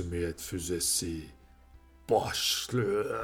Masumiyet 0.00 0.40
Füzesi 0.40 1.20
başlıyor. 2.10 3.06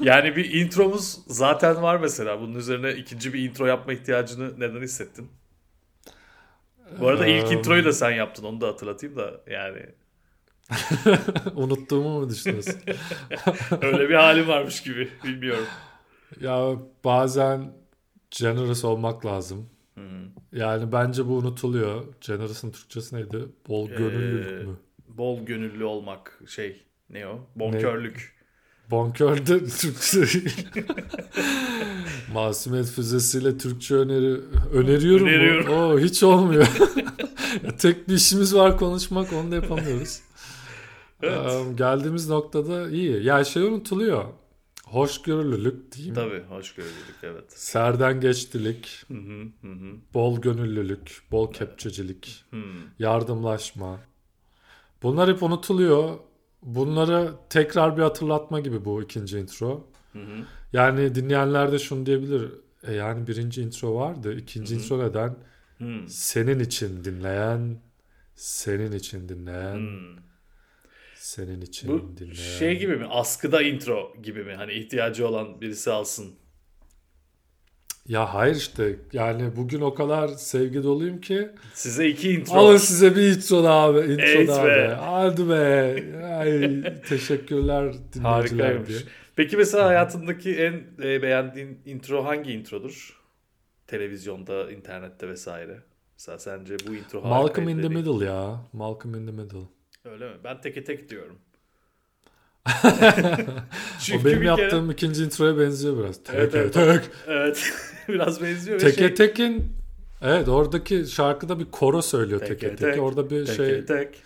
yani 0.00 0.36
bir 0.36 0.52
intromuz 0.52 1.18
zaten 1.26 1.82
var 1.82 1.96
mesela. 1.96 2.40
Bunun 2.40 2.54
üzerine 2.54 2.92
ikinci 2.92 3.34
bir 3.34 3.48
intro 3.48 3.66
yapma 3.66 3.92
ihtiyacını 3.92 4.60
neden 4.60 4.82
hissettin? 4.82 5.30
Bu 7.00 7.08
arada 7.08 7.26
ilk 7.26 7.52
introyu 7.52 7.84
da 7.84 7.92
sen 7.92 8.10
yaptın. 8.10 8.44
Onu 8.44 8.60
da 8.60 8.68
hatırlatayım 8.68 9.16
da 9.16 9.40
yani. 9.46 9.86
Unuttuğumu 11.54 12.20
mu 12.20 12.28
düşünüyorsun? 12.28 12.80
Öyle 13.82 14.08
bir 14.08 14.14
halim 14.14 14.48
varmış 14.48 14.82
gibi. 14.82 15.08
Bilmiyorum. 15.24 15.66
Ya 16.40 16.76
bazen 17.04 17.72
generous 18.30 18.84
olmak 18.84 19.26
lazım. 19.26 19.70
Yani 20.52 20.92
bence 20.92 21.26
bu 21.28 21.32
unutuluyor. 21.32 22.04
Generous'ın 22.20 22.70
Türkçesi 22.70 23.16
neydi? 23.16 23.38
Bol 23.68 23.88
gönüllülük 23.88 24.46
Ee, 24.46 24.64
mü? 24.64 24.76
Bol 25.08 25.46
gönüllü 25.46 25.84
olmak 25.84 26.40
şey 26.46 26.82
ne 27.10 27.26
o? 27.26 27.40
Bonkörlük. 27.56 28.38
Bonkör 28.90 29.46
de 29.46 29.64
Türkçe. 29.66 30.50
Masumiyet 32.32 32.86
füzesiyle 32.86 33.58
Türkçe 33.58 33.94
öneri 33.94 34.40
öneriyorum. 34.72 35.26
Öneriyorum. 35.26 35.74
Oo, 35.74 35.98
hiç 35.98 36.22
olmuyor. 36.22 36.66
Tek 37.78 38.08
bir 38.08 38.14
işimiz 38.14 38.54
var 38.54 38.78
konuşmak 38.78 39.32
onu 39.32 39.50
da 39.50 39.54
yapamıyoruz. 39.54 40.20
Evet. 41.22 41.36
Ee, 41.36 41.72
geldiğimiz 41.72 42.28
noktada 42.28 42.90
iyi. 42.90 43.24
Ya 43.24 43.44
şey 43.44 43.62
unutuluyor. 43.62 44.24
Hoşgörülülük 44.92 45.92
diyeyim. 45.92 46.14
Tabii 46.14 46.42
hoşgörülülük 46.48 47.16
evet. 47.22 47.52
Serden 47.52 48.20
geçtilik, 48.20 49.04
Hı 49.08 49.14
hı 49.14 49.42
hı 49.62 49.72
hı. 49.72 49.94
bol 50.14 50.40
gönüllülük, 50.40 51.22
bol 51.30 51.52
kepçecilik, 51.52 52.44
Hmm. 52.50 52.60
yardımlaşma. 52.98 54.00
Bunlar 55.02 55.30
hep 55.30 55.42
unutuluyor. 55.42 56.18
Bunları 56.62 57.32
tekrar 57.50 57.96
bir 57.96 58.02
hatırlatma 58.02 58.60
gibi 58.60 58.84
bu 58.84 59.02
ikinci 59.02 59.38
intro. 59.38 59.86
Hı 60.12 60.18
hı. 60.18 60.44
Yani 60.72 61.14
dinleyenler 61.14 61.72
de 61.72 61.78
şunu 61.78 62.06
diyebilir. 62.06 62.52
E 62.82 62.92
yani 62.94 63.26
birinci 63.26 63.62
intro 63.62 63.94
vardı. 63.94 64.36
ikinci 64.38 64.74
intro 64.74 64.98
neden? 64.98 65.36
Hmm. 65.78 66.08
Senin 66.08 66.60
için 66.60 67.04
dinleyen, 67.04 67.80
senin 68.34 68.92
için 68.92 69.28
dinleyen, 69.28 69.76
Hmm. 69.76 70.16
Senin 71.28 71.60
için 71.60 71.88
Bu 71.90 72.16
dinleyen. 72.18 72.34
şey 72.34 72.78
gibi 72.78 72.96
mi? 72.96 73.06
Askıda 73.10 73.62
intro 73.62 74.12
gibi 74.22 74.44
mi? 74.44 74.54
Hani 74.54 74.72
ihtiyacı 74.72 75.28
olan 75.28 75.60
birisi 75.60 75.90
alsın. 75.90 76.34
Ya 78.06 78.34
hayır 78.34 78.54
işte 78.56 78.96
yani 79.12 79.56
bugün 79.56 79.80
o 79.80 79.94
kadar 79.94 80.28
sevgi 80.28 80.82
doluyum 80.82 81.20
ki 81.20 81.50
Size 81.74 82.08
iki 82.08 82.32
intro. 82.32 82.54
alın 82.54 82.76
size 82.76 83.16
bir 83.16 83.22
intro 83.36 83.64
daha 83.64 83.80
abi. 83.84 83.98
Intro 83.98 84.22
Evet 84.22 84.48
daha 84.48 84.64
be. 84.66 84.68
be. 84.70 84.96
Hadi 85.00 85.48
be. 85.48 86.24
Ay, 86.26 86.82
teşekkürler 87.08 87.84
dinleyiciler 87.92 88.30
Harikaymış. 88.30 88.88
diye. 88.88 88.98
Peki 89.36 89.56
mesela 89.56 89.86
hayatındaki 89.86 90.54
en 90.56 90.72
e, 91.02 91.22
beğendiğin 91.22 91.78
intro 91.84 92.24
hangi 92.24 92.52
introdur? 92.52 93.20
Televizyonda, 93.86 94.72
internette 94.72 95.28
vesaire. 95.28 95.82
Mesela 96.18 96.38
sence 96.38 96.76
bu 96.88 96.94
intro 96.94 97.20
Malcolm 97.20 97.68
in 97.68 97.82
the 97.82 97.88
Middle 97.88 98.24
ya. 98.24 98.60
Malcolm 98.72 99.14
in 99.14 99.26
the 99.26 99.32
Middle. 99.32 99.77
Öyle 100.12 100.28
mi? 100.28 100.36
Ben 100.44 100.60
teke 100.60 100.84
tek 100.84 101.10
diyorum. 101.10 101.38
o 104.14 104.24
benim 104.24 104.42
yaptığım 104.42 104.90
ikinci 104.90 105.24
introya 105.24 105.58
benziyor 105.58 105.98
biraz. 105.98 106.22
Tek 106.22 106.34
Evet, 106.34 106.54
evet. 106.54 106.74
tek. 106.74 107.02
Evet. 107.26 107.72
Biraz 108.08 108.42
benziyor 108.42 108.78
Teke 108.78 108.98
şey... 108.98 109.14
Tekin 109.14 109.64
Evet 110.22 110.48
oradaki 110.48 111.06
şarkıda 111.06 111.58
bir 111.58 111.64
koro 111.64 112.02
söylüyor 112.02 112.40
Teke 112.40 112.54
teke 112.54 112.68
tek, 112.68 112.78
teke. 112.78 113.00
Orada 113.00 113.30
bir 113.30 113.46
Teke 113.46 113.56
şey 113.56 113.84
tek. 113.84 114.22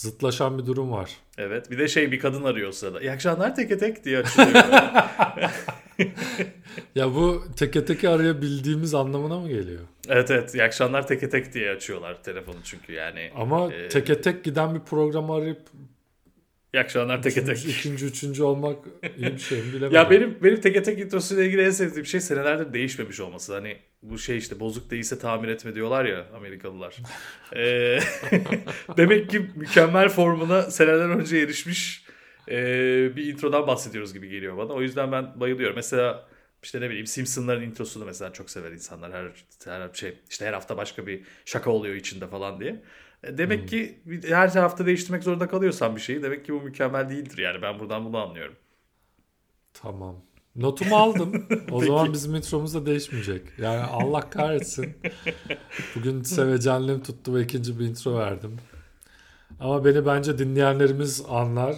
Zıtlaşan 0.00 0.58
bir 0.58 0.66
durum 0.66 0.92
var. 0.92 1.10
Evet. 1.38 1.70
Bir 1.70 1.78
de 1.78 1.88
şey 1.88 2.12
bir 2.12 2.18
kadın 2.20 2.44
arıyor 2.44 2.68
o 2.68 2.72
sırada. 2.72 3.00
İyi 3.00 3.12
akşamlar 3.12 3.54
teke 3.54 3.78
tek 3.78 4.04
diye 4.04 4.18
açılıyor. 4.18 4.64
Ya 6.94 7.14
bu 7.14 7.42
teke 7.56 7.84
teke 7.84 8.08
arayabildiğimiz 8.08 8.94
anlamına 8.94 9.38
mı 9.40 9.48
geliyor? 9.48 9.80
evet 10.08 10.30
evet. 10.30 10.54
İyi 10.54 10.62
akşamlar 10.62 11.06
teke 11.06 11.28
tek 11.28 11.54
diye 11.54 11.70
açıyorlar 11.70 12.22
telefonu 12.22 12.56
çünkü 12.64 12.92
yani. 12.92 13.30
Ama 13.36 13.72
Ee, 13.72 13.88
teke 13.88 14.20
tek 14.20 14.44
giden 14.44 14.74
bir 14.74 14.80
programı 14.80 15.34
arayıp 15.34 15.60
İyi 16.76 16.80
akşamlar 16.80 17.22
teke 17.22 17.44
tek. 17.44 17.66
ikinci, 17.66 18.06
üçüncü 18.06 18.42
olmak 18.42 18.86
iyi 19.16 19.32
bir 19.32 19.38
şey 19.38 19.58
mi 19.58 19.68
bilemedim. 19.68 19.94
Ya 19.94 20.10
benim 20.10 20.38
benim 20.42 20.60
teke 20.60 20.82
tek 20.82 20.98
introsuyla 20.98 21.44
ilgili 21.44 21.62
en 21.62 21.70
sevdiğim 21.70 22.06
şey 22.06 22.20
senelerdir 22.20 22.72
değişmemiş 22.72 23.20
olması. 23.20 23.54
Hani 23.54 23.76
bu 24.02 24.18
şey 24.18 24.38
işte 24.38 24.60
bozuk 24.60 24.90
değilse 24.90 25.18
tamir 25.18 25.48
etme 25.48 25.74
diyorlar 25.74 26.04
ya 26.04 26.26
Amerikalılar. 26.34 26.96
Ee, 27.56 27.98
demek 28.96 29.30
ki 29.30 29.50
mükemmel 29.56 30.08
formuna 30.08 30.62
seneler 30.62 31.08
önce 31.08 31.38
erişmiş 31.38 32.04
ee, 32.48 33.16
bir 33.16 33.26
introdan 33.26 33.66
bahsediyoruz 33.66 34.14
gibi 34.14 34.28
geliyor 34.28 34.56
bana. 34.56 34.72
O 34.72 34.82
yüzden 34.82 35.12
ben 35.12 35.40
bayılıyorum. 35.40 35.76
Mesela 35.76 36.28
işte 36.62 36.80
ne 36.80 36.90
bileyim 36.90 37.06
Simpsonların 37.06 37.62
introsunu 37.62 38.04
mesela 38.04 38.32
çok 38.32 38.50
sever 38.50 38.72
insanlar. 38.72 39.12
Her, 39.12 39.28
her 39.64 39.90
şey 39.94 40.18
işte 40.30 40.46
her 40.46 40.52
hafta 40.52 40.76
başka 40.76 41.06
bir 41.06 41.22
şaka 41.44 41.70
oluyor 41.70 41.94
içinde 41.94 42.26
falan 42.26 42.60
diye. 42.60 42.82
E, 43.24 43.38
Demek 43.38 43.68
ki 43.68 44.00
her 44.28 44.48
hafta 44.48 44.86
değiştirmek 44.86 45.22
zorunda 45.22 45.48
kalıyorsan 45.48 45.96
bir 45.96 46.00
şeyi 46.00 46.22
demek 46.22 46.44
ki 46.44 46.52
bu 46.52 46.60
mükemmel 46.60 47.08
değildir 47.08 47.38
yani 47.38 47.62
ben 47.62 47.78
buradan 47.78 48.04
bunu 48.04 48.18
anlıyorum. 48.18 48.56
Tamam. 49.72 50.16
Notumu 50.56 50.96
aldım. 50.96 51.46
O 51.70 51.80
zaman 51.84 52.12
bizim 52.12 52.34
intromuz 52.34 52.74
da 52.74 52.86
değişmeyecek. 52.86 53.42
Yani 53.58 53.82
Allah 53.82 54.30
kahretsin. 54.30 54.96
Bugün 55.96 56.22
sevecenliğim 56.22 57.02
tuttu 57.02 57.34
ve 57.34 57.42
ikinci 57.42 57.78
bir 57.78 57.84
intro 57.84 58.18
verdim. 58.18 58.56
Ama 59.60 59.84
beni 59.84 60.06
bence 60.06 60.38
dinleyenlerimiz 60.38 61.24
anlar. 61.28 61.76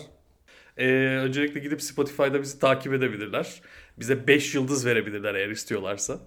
Ee, 0.77 0.87
öncelikle 0.97 1.61
gidip 1.61 1.83
Spotify'da 1.83 2.43
bizi 2.43 2.59
takip 2.59 2.93
edebilirler. 2.93 3.63
Bize 3.99 4.27
5 4.27 4.55
yıldız 4.55 4.87
verebilirler 4.87 5.35
eğer 5.35 5.49
istiyorlarsa. 5.49 6.19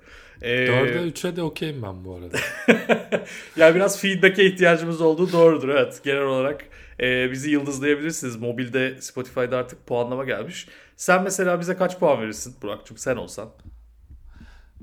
Ee, 0.42 0.66
4'e 0.66 1.10
3'e 1.10 1.36
de 1.36 1.44
okeyim 1.44 1.82
ben 1.84 2.06
bu 2.06 2.16
arada. 2.16 2.38
yani 3.56 3.76
biraz 3.76 4.00
feedback'e 4.02 4.46
ihtiyacımız 4.46 5.02
olduğu 5.02 5.32
doğrudur. 5.32 5.70
Evet 5.70 6.02
genel 6.04 6.22
olarak 6.22 6.66
e, 7.00 7.32
bizi 7.32 7.52
yıldızlayabilirsiniz. 7.52 8.36
Mobilde 8.36 9.02
Spotify'da 9.02 9.58
artık 9.58 9.88
puanlama 9.88 10.26
gelmiş. 10.26 10.68
Sen 10.96 11.24
mesela 11.24 11.60
bize 11.60 11.76
kaç 11.78 12.00
puan 12.00 12.22
verirsin 12.22 12.56
Burak'cığım 12.62 12.98
sen 12.98 13.16
olsan? 13.16 13.50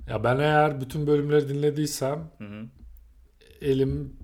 Ya 0.09 0.25
ben 0.25 0.39
eğer 0.39 0.81
bütün 0.81 1.07
bölümleri 1.07 1.49
dinlediysem 1.49 2.31
Hı 2.39 2.45
hı. 2.45 2.65
elim 3.61 4.17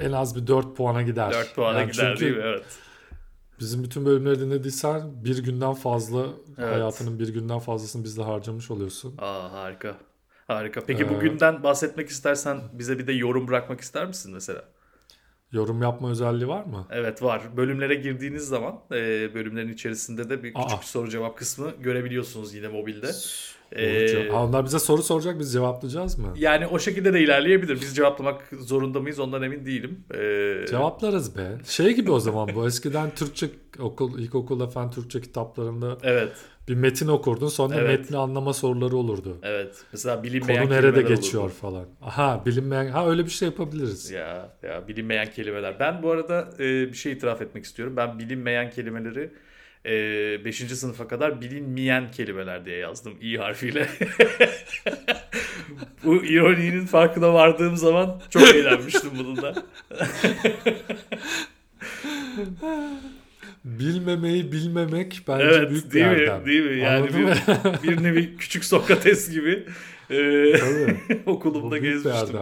en 0.00 0.12
az 0.12 0.36
bir 0.36 0.46
4 0.46 0.76
puana 0.76 1.02
gider. 1.02 1.32
4 1.32 1.54
puana 1.54 1.80
Yani 1.80 1.92
gider 1.92 2.08
çünkü 2.08 2.20
değil 2.20 2.36
mi? 2.36 2.42
Evet. 2.46 2.64
Bizim 3.60 3.84
bütün 3.84 4.04
bölümleri 4.06 4.40
dinlediysen 4.40 5.24
bir 5.24 5.42
günden 5.44 5.74
fazla 5.74 6.26
Evet. 6.58 6.74
hayatının 6.74 7.18
bir 7.18 7.28
günden 7.28 7.58
fazlasını 7.58 8.04
bizde 8.04 8.22
harcamış 8.22 8.70
oluyorsun. 8.70 9.14
Aa 9.18 9.52
harika. 9.52 9.96
Harika. 10.46 10.80
Peki 10.86 11.02
Ee, 11.02 11.08
bugünden 11.08 11.62
bahsetmek 11.62 12.08
istersen 12.08 12.60
bize 12.72 12.98
bir 12.98 13.06
de 13.06 13.12
yorum 13.12 13.48
bırakmak 13.48 13.80
ister 13.80 14.06
misin 14.06 14.32
mesela? 14.34 14.62
Yorum 15.52 15.82
yapma 15.82 16.10
özelliği 16.10 16.48
var 16.48 16.64
mı? 16.64 16.86
Evet 16.90 17.22
var. 17.22 17.42
Bölümlere 17.56 17.94
girdiğiniz 17.94 18.48
zaman 18.48 18.74
e, 18.92 19.34
bölümlerin 19.34 19.72
içerisinde 19.72 20.30
de 20.30 20.42
bir 20.42 20.54
küçük 20.54 20.72
Aa. 20.78 20.82
soru 20.82 21.10
cevap 21.10 21.38
kısmı 21.38 21.70
görebiliyorsunuz 21.80 22.54
yine 22.54 22.68
mobilde. 22.68 23.10
Ee, 23.76 24.30
onlar 24.32 24.64
bize 24.64 24.78
soru 24.78 25.02
soracak 25.02 25.38
biz 25.38 25.52
cevaplayacağız 25.52 26.18
mı? 26.18 26.32
Yani 26.36 26.66
o 26.66 26.78
şekilde 26.78 27.12
de 27.12 27.20
ilerleyebilir. 27.20 27.80
Biz 27.80 27.96
cevaplamak 27.96 28.42
zorunda 28.58 29.00
mıyız 29.00 29.18
ondan 29.18 29.42
emin 29.42 29.66
değilim. 29.66 30.04
Ee, 30.14 30.66
Cevaplarız 30.70 31.36
be. 31.36 31.48
Şey 31.66 31.94
gibi 31.94 32.10
o 32.10 32.20
zaman 32.20 32.50
bu. 32.54 32.66
Eskiden 32.66 33.10
Türkçe 33.14 33.46
okul, 33.80 34.18
ilkokulda 34.18 34.66
fen 34.66 34.90
Türkçe 34.90 35.20
kitaplarında 35.20 35.98
Evet. 36.02 36.32
bir 36.68 36.74
metin 36.74 37.08
okurdun. 37.08 37.48
Sonra 37.48 37.74
Evet. 37.76 38.00
metni 38.00 38.16
anlama 38.16 38.52
soruları 38.52 38.96
olurdu. 38.96 39.38
Evet. 39.42 39.74
Mesela 39.92 40.22
bilinmeyen 40.22 40.62
Konu 40.64 40.74
nerede 40.74 41.02
geçiyor 41.02 41.42
olurdu. 41.42 41.54
falan. 41.54 41.84
Aha 42.02 42.42
bilinmeyen. 42.46 42.86
Ha 42.86 43.08
öyle 43.10 43.24
bir 43.24 43.30
şey 43.30 43.48
yapabiliriz. 43.48 44.10
Ya 44.10 44.48
ya 44.62 44.88
bilinmeyen 44.88 45.30
kelimeler. 45.30 45.76
Ben 45.80 46.02
bu 46.02 46.10
arada 46.10 46.48
e, 46.58 46.64
bir 46.64 46.94
şey 46.94 47.12
itiraf 47.12 47.42
etmek 47.42 47.64
istiyorum. 47.64 47.96
Ben 47.96 48.18
bilinmeyen 48.18 48.70
kelimeleri 48.70 49.30
5. 49.84 50.56
sınıfa 50.56 51.08
kadar 51.08 51.40
bilinmeyen 51.40 52.10
kelimeler 52.10 52.64
diye 52.64 52.76
yazdım 52.76 53.14
i 53.20 53.38
harfiyle. 53.38 53.88
bu 56.04 56.24
ironinin 56.24 56.86
farkına 56.86 57.34
vardığım 57.34 57.76
zaman 57.76 58.20
çok 58.30 58.42
eğlenmiştim 58.42 59.10
bununla. 59.18 59.54
Bilmemeyi 63.64 64.52
bilmemek 64.52 65.22
bence 65.28 65.44
Evet 65.44 65.70
büyük 65.70 65.86
bir 65.86 65.90
değil 65.90 66.06
mi? 66.06 66.12
erdem. 66.12 66.46
Değil 66.46 66.64
mi? 66.70 66.78
Yani 66.78 66.98
Anladın 66.98 67.20
mı? 67.22 67.34
bir, 67.82 67.88
bir 67.88 68.02
nevi 68.02 68.36
küçük 68.36 68.64
Sokrates 68.64 69.30
gibi 69.30 69.66
e. 70.10 70.16
Bu 71.26 71.30
okulumda 71.30 71.76
bir 71.76 71.80
gezmiştim. 71.82 72.38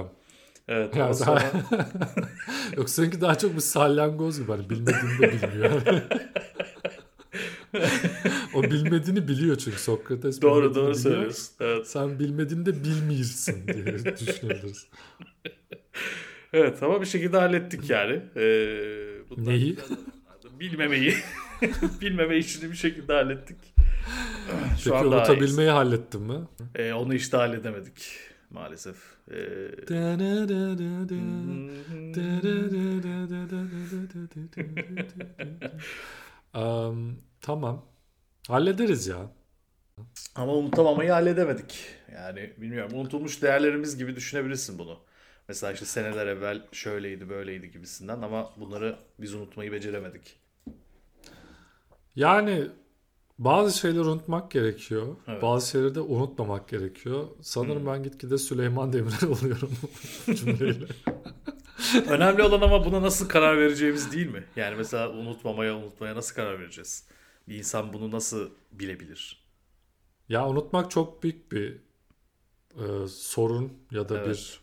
Evet. 0.69 0.97
Ya 0.97 1.05
ondan 1.11 1.21
daha- 1.27 1.41
sonra... 1.41 1.43
Yok 2.77 2.91
seninki 2.91 3.21
daha 3.21 3.39
çok 3.39 3.55
bir 3.55 3.61
salyangoz 3.61 4.41
gibi. 4.41 4.51
Hani 4.53 4.71
bilmediğini 4.71 5.19
de 5.23 5.33
bilmiyor. 5.33 5.71
o 8.55 8.63
bilmediğini 8.63 9.29
biliyor 9.29 9.57
çünkü 9.57 9.79
Sokrates. 9.79 10.43
doğru 10.43 10.75
doğru 10.75 10.95
söylüyorsun. 10.95 11.55
Evet. 11.61 11.87
Sen 11.89 12.19
bilmediğini 12.19 12.67
de 12.67 12.85
bilmiyorsun 12.85 13.55
diye 13.67 13.87
düşünüyoruz. 14.17 14.87
Evet 16.53 16.83
ama 16.83 17.01
bir 17.01 17.07
şekilde 17.07 17.37
hallettik 17.39 17.91
yani. 17.91 18.21
Ee, 18.37 19.31
Bunlar 19.31 19.51
Neyi? 19.53 19.77
Bilmemeyi. 20.61 21.15
Bilmeme 22.01 22.37
işini 22.37 22.71
bir 22.71 22.77
şekilde 22.77 23.13
hallettik. 23.13 23.57
Şu 24.79 24.91
Peki 24.91 25.05
unutabilmeyi 25.05 25.71
hallettin 25.71 26.23
mi? 26.23 26.39
Ee, 26.75 26.93
onu 26.93 27.15
işte 27.15 27.37
halledemedik 27.37 28.19
maalesef. 28.51 28.97
Ee, 29.31 29.37
Am, 36.59 37.17
tamam. 37.41 37.87
Hallederiz 38.49 39.07
ya. 39.07 39.33
ama 40.35 40.55
unutamamayı 40.55 41.11
halledemedik. 41.11 41.87
Yani 42.15 42.53
bilmiyorum 42.57 42.93
unutulmuş 42.95 43.43
değerlerimiz 43.43 43.97
gibi 43.97 44.17
düşünebilirsin 44.17 44.79
bunu. 44.79 44.99
Mesela 45.49 45.73
işte 45.73 45.87
seneler 45.87 46.27
evvel 46.27 46.63
şöyleydi 46.73 47.29
böyleydi 47.29 47.71
gibisinden 47.71 48.23
ama 48.23 48.51
bunları 48.57 48.99
biz 49.19 49.35
unutmayı 49.35 49.73
beceremedik. 49.73 50.41
Yani 52.21 52.69
bazı 53.39 53.79
şeyleri 53.79 54.01
unutmak 54.01 54.51
gerekiyor. 54.51 55.17
Evet. 55.29 55.43
Bazı 55.43 55.71
şeyleri 55.71 55.95
de 55.95 56.01
unutmamak 56.01 56.69
gerekiyor. 56.69 57.29
Sanırım 57.41 57.87
ben 57.87 58.03
gitgide 58.03 58.39
Süleyman 58.39 58.93
Demirel 58.93 59.29
oluyorum 59.41 59.71
cümleyle. 60.35 60.87
Önemli 62.09 62.43
olan 62.43 62.61
ama 62.61 62.85
buna 62.85 63.03
nasıl 63.03 63.29
karar 63.29 63.59
vereceğimiz 63.59 64.13
değil 64.13 64.27
mi? 64.27 64.45
Yani 64.57 64.77
mesela 64.77 65.11
unutmamaya 65.11 65.77
unutmaya 65.77 66.17
nasıl 66.17 66.35
karar 66.35 66.61
vereceğiz? 66.61 67.05
Bir 67.49 67.55
insan 67.59 67.93
bunu 67.93 68.11
nasıl 68.11 68.51
bilebilir? 68.73 69.41
Ya 70.29 70.49
unutmak 70.49 70.91
çok 70.91 71.23
büyük 71.23 71.53
bir 71.53 71.77
e, 72.77 73.09
sorun 73.09 73.73
ya 73.91 74.09
da 74.09 74.17
Evet. 74.19 74.29
bir 74.29 74.61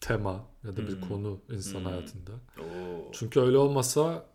tema 0.00 0.46
ya 0.64 0.76
da 0.76 0.86
bir 0.88 0.92
Hmm. 0.92 1.08
konu 1.08 1.40
insan 1.52 1.78
Hmm. 1.78 1.86
hayatında. 1.86 2.32
Oo. 2.58 3.12
Çünkü 3.12 3.40
öyle 3.40 3.58
olmasa 3.58 4.26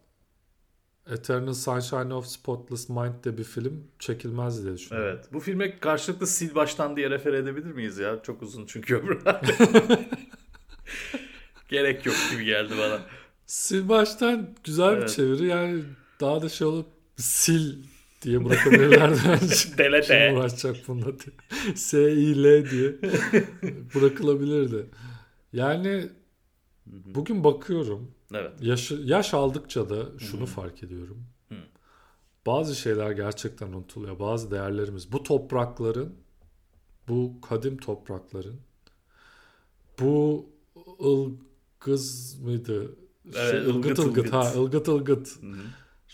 Eternal 1.11 1.53
Sunshine 1.53 2.13
of 2.13 2.25
Spotless 2.25 2.89
Mind 2.89 3.23
de 3.23 3.37
bir 3.37 3.43
film 3.43 3.83
çekilmezdi 3.99 4.63
diye 4.63 4.73
düşünüyorum. 4.73 5.13
Evet. 5.13 5.33
Bu 5.33 5.39
filme 5.39 5.79
karşılıklı 5.79 6.27
sil 6.35 6.51
baştan 6.55 6.95
diye 6.95 7.09
refer 7.09 7.33
edebilir 7.33 7.71
miyiz 7.71 7.97
ya? 7.97 8.23
Çok 8.23 8.41
uzun 8.41 8.65
çünkü 8.65 8.95
öbür 8.95 9.19
Gerek 11.69 12.05
yok 12.05 12.15
gibi 12.31 12.45
geldi 12.45 12.73
bana. 12.79 12.99
Sil 13.63 13.83
baştan 13.89 14.49
güzel 14.63 14.91
bir 14.91 14.97
Evet. 14.97 15.09
çeviri 15.09 15.45
yani 15.47 15.83
daha 16.21 16.41
da 16.41 16.49
şey 16.49 16.67
olup 16.67 16.87
sil 17.37 17.65
diye 18.21 18.45
bırakabilirlerdi 18.45 19.19
bence. 19.27 19.77
Delete. 19.77 20.27
Kim 20.29 20.37
uğraşacak 20.37 20.75
bununla 20.87 21.05
diye. 21.05 21.75
S-I-L 21.75 22.69
diye 22.71 22.95
bırakılabilirdi. 23.95 24.85
Yani 25.53 26.09
bugün 26.85 27.43
bakıyorum 27.43 28.11
Evet. 28.33 28.61
yaş, 28.61 28.91
yaş 28.91 29.33
aldıkça 29.33 29.89
da 29.89 30.19
şunu 30.19 30.45
fark 30.45 30.83
ediyorum. 30.83 31.25
Hı. 31.49 31.55
Bazı 32.45 32.75
şeyler 32.75 33.11
gerçekten 33.11 33.67
unutuluyor. 33.67 34.19
Bazı 34.19 34.51
değerlerimiz. 34.51 35.11
Bu 35.11 35.23
toprakların, 35.23 36.15
bu 37.07 37.41
kadim 37.41 37.77
toprakların, 37.77 38.59
bu 39.99 40.49
ılgız 41.01 42.35
mıydı? 42.39 42.95
Evet, 43.25 43.51
Şey, 43.51 43.59
ılgıt 43.59 43.99
ılgıt 43.99 43.99
ılgıt. 43.99 44.33
Ha, 44.33 44.53
ılgıt 44.55 44.87
ılgıt. 44.87 45.41
Hı 45.41 45.47
hı. 45.47 45.57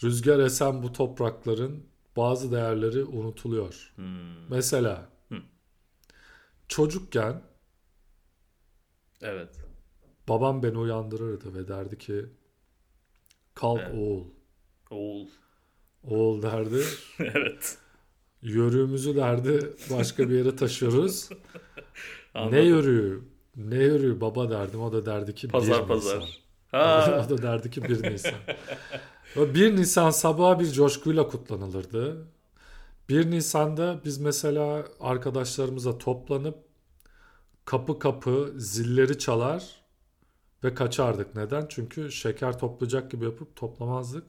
Rüzgar 0.04 0.39
esen 0.39 0.83
bu 0.83 0.94
toprakların 0.94 1.83
bazı 2.18 2.51
değerleri 2.51 3.04
unutuluyor. 3.04 3.94
Hmm. 3.95 4.50
Mesela 4.50 5.10
Hı. 5.30 5.36
çocukken 6.68 7.42
Evet. 9.21 9.62
Babam 10.29 10.63
beni 10.63 10.77
uyandırırdı 10.77 11.53
ve 11.55 11.67
derdi 11.67 11.97
ki 11.97 12.25
kalk 13.53 13.81
Evet. 13.83 13.95
oğul. 13.95 14.23
Oğul. 14.89 15.27
Oğul 16.03 16.41
derdi. 16.41 16.83
evet. 17.19 17.77
Yörüğümüzü 18.41 19.15
derdi 19.15 19.73
başka 19.91 20.29
bir 20.29 20.35
yere 20.35 20.55
taşıyoruz. 20.55 21.29
Ne 22.51 22.59
yörüğü? 22.61 23.23
Ne 23.55 23.75
yörüğü 23.75 24.21
baba 24.21 24.49
derdim. 24.49 24.81
O 24.81 24.91
da 24.91 25.05
derdi 25.05 25.35
ki 25.35 25.47
Pazar 25.47 25.83
1 25.83 25.87
pazar. 25.87 26.17
Nisan. 26.19 26.29
Ha. 26.71 27.25
o 27.25 27.29
da 27.29 27.41
derdi 27.41 27.71
ki 27.71 27.83
1 27.83 28.03
Nisan. 28.11 28.33
Ve 29.37 29.53
1 29.55 29.75
Nisan 29.75 30.09
sabahı 30.09 30.59
bir 30.59 30.71
coşkuyla 30.71 31.27
kutlanılırdı. 31.27 32.27
1 33.09 33.31
Nisan'da 33.31 34.01
biz 34.05 34.17
mesela 34.17 34.85
arkadaşlarımıza 34.99 35.97
toplanıp 35.97 36.57
kapı 37.65 37.99
kapı 37.99 38.53
zilleri 38.57 39.19
çalar 39.19 39.82
ve 40.63 40.74
kaçardık. 40.74 41.36
Neden? 41.36 41.65
Çünkü 41.69 42.12
şeker 42.12 42.60
toplayacak 42.60 43.12
gibi 43.12 43.25
yapıp 43.25 43.56
toplamazdık. 43.56 44.24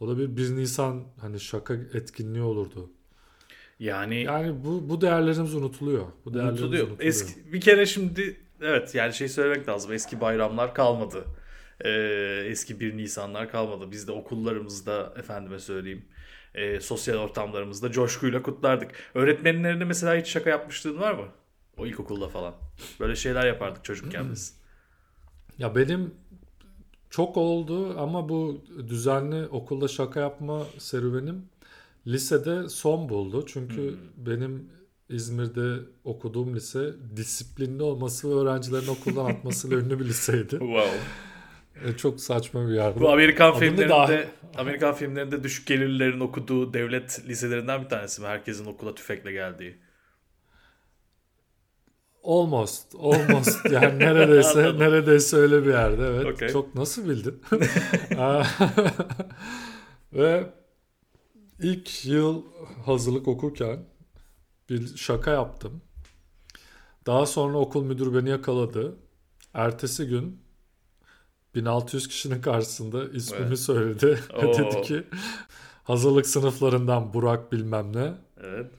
O 0.00 0.08
da 0.08 0.18
bir 0.18 0.36
1 0.36 0.56
Nisan 0.56 1.04
hani 1.20 1.40
şaka 1.40 1.74
etkinliği 1.74 2.44
olurdu. 2.44 2.90
Yani 3.78 4.22
Yani 4.22 4.64
bu 4.64 4.88
bu 4.88 5.00
değerlerimiz 5.00 5.54
unutuluyor. 5.54 6.06
Bu 6.24 6.34
değerlerimiz 6.34 6.62
unutuluyor. 6.62 6.86
unutuluyor. 6.86 7.08
Eski 7.08 7.52
bir 7.52 7.60
kere 7.60 7.86
şimdi 7.86 8.36
evet 8.60 8.94
yani 8.94 9.14
şey 9.14 9.28
söylemek 9.28 9.68
lazım. 9.68 9.92
Eski 9.92 10.20
bayramlar 10.20 10.74
kalmadı. 10.74 11.24
Ee, 11.80 11.90
eski 12.46 12.80
1 12.80 12.96
Nisanlar 12.96 13.50
kalmadı. 13.50 13.90
Biz 13.90 14.08
de 14.08 14.12
okullarımızda 14.12 15.14
efendime 15.16 15.58
söyleyeyim 15.58 16.04
e, 16.54 16.80
sosyal 16.80 17.16
ortamlarımızda 17.16 17.92
coşkuyla 17.92 18.42
kutlardık. 18.42 18.90
Öğretmenlerine 19.14 19.84
mesela 19.84 20.16
hiç 20.16 20.26
şaka 20.26 20.50
yapmışlığın 20.50 21.00
var 21.00 21.14
mı? 21.14 21.24
O 21.76 21.86
ilkokulda 21.86 22.28
falan. 22.28 22.54
Böyle 23.00 23.16
şeyler 23.16 23.46
yapardık 23.46 23.84
çocukken 23.84 24.30
biz. 24.32 24.61
Ya 25.58 25.74
benim 25.74 26.14
çok 27.10 27.36
oldu 27.36 27.98
ama 28.00 28.28
bu 28.28 28.64
düzenli 28.88 29.46
okulda 29.46 29.88
şaka 29.88 30.20
yapma 30.20 30.66
serüvenim 30.78 31.42
lisede 32.06 32.68
son 32.68 33.08
buldu. 33.08 33.44
Çünkü 33.46 33.90
Hmm. 33.90 34.26
benim 34.26 34.68
İzmir'de 35.08 35.76
okuduğum 36.04 36.54
lise 36.56 36.92
disiplinli 37.16 37.82
olması 37.82 38.30
ve 38.30 38.34
öğrencilerin 38.34 38.86
okuldan 38.88 39.24
atmasıyla 39.24 39.76
ünlü 39.80 40.00
bir 40.00 40.04
liseydi. 40.04 40.50
Wow. 40.50 40.90
E, 41.84 41.96
çok 41.96 42.20
saçma 42.20 42.68
bir 42.68 42.74
yerdi. 42.74 43.00
Bu 43.00 43.10
Amerikan 43.12 43.50
Adını 43.50 43.60
filmlerinde 43.60 43.92
dahi- 43.92 44.26
Amerikan 44.56 44.94
filmlerinde 44.94 45.44
düşük 45.44 45.66
gelirlilerin 45.66 46.20
okuduğu 46.20 46.74
devlet 46.74 47.22
liselerinden 47.28 47.84
bir 47.84 47.88
tanesi 47.88 48.20
mi? 48.20 48.26
Herkesin 48.26 48.66
okula 48.66 48.94
tüfekle 48.94 49.32
geldiği. 49.32 49.76
Almost, 52.24 52.94
almost 52.94 53.70
yani 53.70 53.98
neredeyse 53.98 54.62
neredeyse 54.78 55.36
öyle 55.36 55.64
bir 55.64 55.70
yerde 55.70 56.06
evet. 56.06 56.26
Okey. 56.26 56.48
Çok 56.48 56.74
nasıl 56.74 57.08
bildin? 57.08 57.42
Ve 60.12 60.50
ilk 61.62 62.04
yıl 62.04 62.42
hazırlık 62.86 63.28
okurken 63.28 63.78
bir 64.70 64.96
şaka 64.96 65.30
yaptım. 65.30 65.82
Daha 67.06 67.26
sonra 67.26 67.58
okul 67.58 67.84
müdürü 67.84 68.14
beni 68.14 68.28
yakaladı. 68.28 68.96
Ertesi 69.54 70.06
gün 70.06 70.40
1600 71.54 72.08
kişinin 72.08 72.42
karşısında 72.42 73.08
ismimi 73.08 73.46
Evet. 73.46 73.58
söyledi. 73.58 74.18
Dedi 74.42 74.82
ki 74.82 75.04
hazırlık 75.84 76.26
sınıflarından 76.26 77.14
Burak 77.14 77.52
bilmem 77.52 77.96
ne. 77.96 78.14
Evet. 78.42 78.70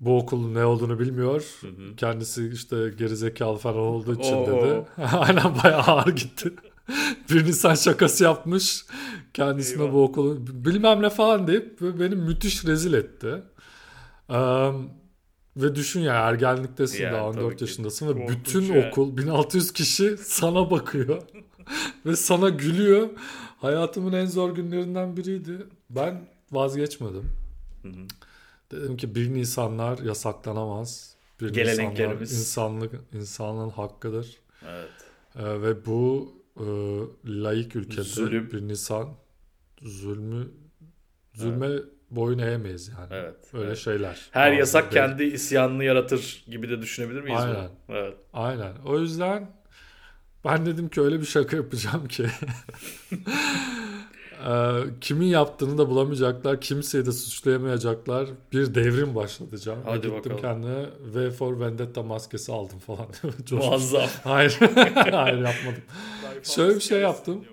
Bu 0.00 0.18
okulun 0.18 0.54
ne 0.54 0.64
olduğunu 0.64 0.98
bilmiyor. 0.98 1.44
Hı 1.60 1.66
hı. 1.66 1.96
Kendisi 1.96 2.48
işte 2.48 2.76
gerizekalı 2.98 3.58
falan 3.58 3.76
olduğu 3.76 4.14
için 4.14 4.36
Oo. 4.36 4.46
dedi. 4.46 4.86
Aynen 5.16 5.44
bayağı 5.64 5.80
ağır 5.82 6.16
gitti. 6.16 6.52
bir 7.30 7.44
Nisan 7.46 7.74
şakası 7.74 8.24
yapmış. 8.24 8.84
Kendisine 9.34 9.82
Eyvah. 9.82 9.92
bu 9.92 10.02
okulu 10.02 10.38
bilmem 10.46 11.02
ne 11.02 11.10
falan 11.10 11.46
deyip 11.46 11.80
beni 11.80 12.14
müthiş 12.14 12.64
rezil 12.64 12.92
etti. 12.92 13.42
Eee, 14.30 14.72
ve 15.56 15.74
düşün 15.74 16.00
ya 16.00 16.14
ergenliktesin 16.14 17.02
Yani 17.02 17.12
daha 17.12 17.32
tabii 17.32 17.44
14 17.44 17.56
ki. 17.56 17.64
yaşındasın 17.64 18.08
ve 18.08 18.12
Korkunç 18.12 18.38
bütün 18.38 18.62
ya. 18.62 18.88
okul 18.90 19.16
1600 19.16 19.72
kişi 19.72 20.16
sana 20.16 20.70
bakıyor. 20.70 21.22
ve 22.06 22.16
sana 22.16 22.48
gülüyor. 22.48 23.08
Hayatımın 23.58 24.12
en 24.12 24.26
zor 24.26 24.54
günlerinden 24.54 25.16
biriydi. 25.16 25.66
Ben 25.90 26.28
vazgeçmedim. 26.52 27.30
Hı 27.82 27.88
hı. 27.88 27.92
Dedim 28.70 28.96
ki 28.96 29.14
bir 29.14 29.34
Nisanlar 29.34 29.98
yasaklanamaz. 29.98 31.16
Bir 31.40 31.52
Geleneklerimiz. 31.52 32.32
insanlık, 32.40 32.92
insanlığın 33.12 33.70
hakkıdır. 33.70 34.36
Evet. 34.68 34.90
Ee, 35.38 35.62
ve 35.62 35.86
bu 35.86 36.32
e, 36.56 36.64
laik 37.26 37.76
ülkede 37.76 38.02
Zulüm. 38.02 38.50
bir 38.50 38.68
Nisan 38.68 39.08
zulmü 39.82 40.48
zulme 41.34 41.68
boyun 42.10 42.38
eğemeyiz 42.38 42.88
yani. 42.88 43.08
Evet. 43.10 43.36
Öyle 43.54 43.66
evet. 43.66 43.78
şeyler. 43.78 44.28
Her 44.30 44.52
yasak 44.52 44.92
değil. 44.92 45.06
kendi 45.06 45.24
isyanını 45.24 45.84
yaratır 45.84 46.44
gibi 46.46 46.68
de 46.68 46.82
düşünebilir 46.82 47.20
miyiz? 47.20 47.40
Aynen. 47.40 47.70
Evet. 47.88 48.16
Aynen. 48.32 48.72
O 48.86 48.98
yüzden 48.98 49.50
ben 50.44 50.66
dedim 50.66 50.88
ki 50.88 51.00
öyle 51.00 51.20
bir 51.20 51.26
şaka 51.26 51.56
yapacağım 51.56 52.08
ki 52.08 52.26
Ee, 54.48 54.84
kimin 55.00 55.26
yaptığını 55.26 55.78
da 55.78 55.88
bulamayacaklar. 55.88 56.60
Kimseyi 56.60 57.06
de 57.06 57.12
suçlayamayacaklar. 57.12 58.28
Bir 58.52 58.74
devrim 58.74 59.14
başlatacağım. 59.14 59.78
Hadi 59.84 59.96
gittim 59.96 60.18
bakalım. 60.18 60.40
kendime 60.40 60.86
V 61.14 61.30
for 61.30 61.60
Vendetta 61.60 62.02
maskesi 62.02 62.52
aldım 62.52 62.78
falan. 62.78 63.06
Muazzam. 63.50 64.08
Hayır. 64.24 64.58
Hayır 64.94 65.38
yapmadım. 65.38 65.82
Şöyle 66.42 66.74
bir 66.74 66.80
şey 66.80 67.00
yaptım. 67.00 67.44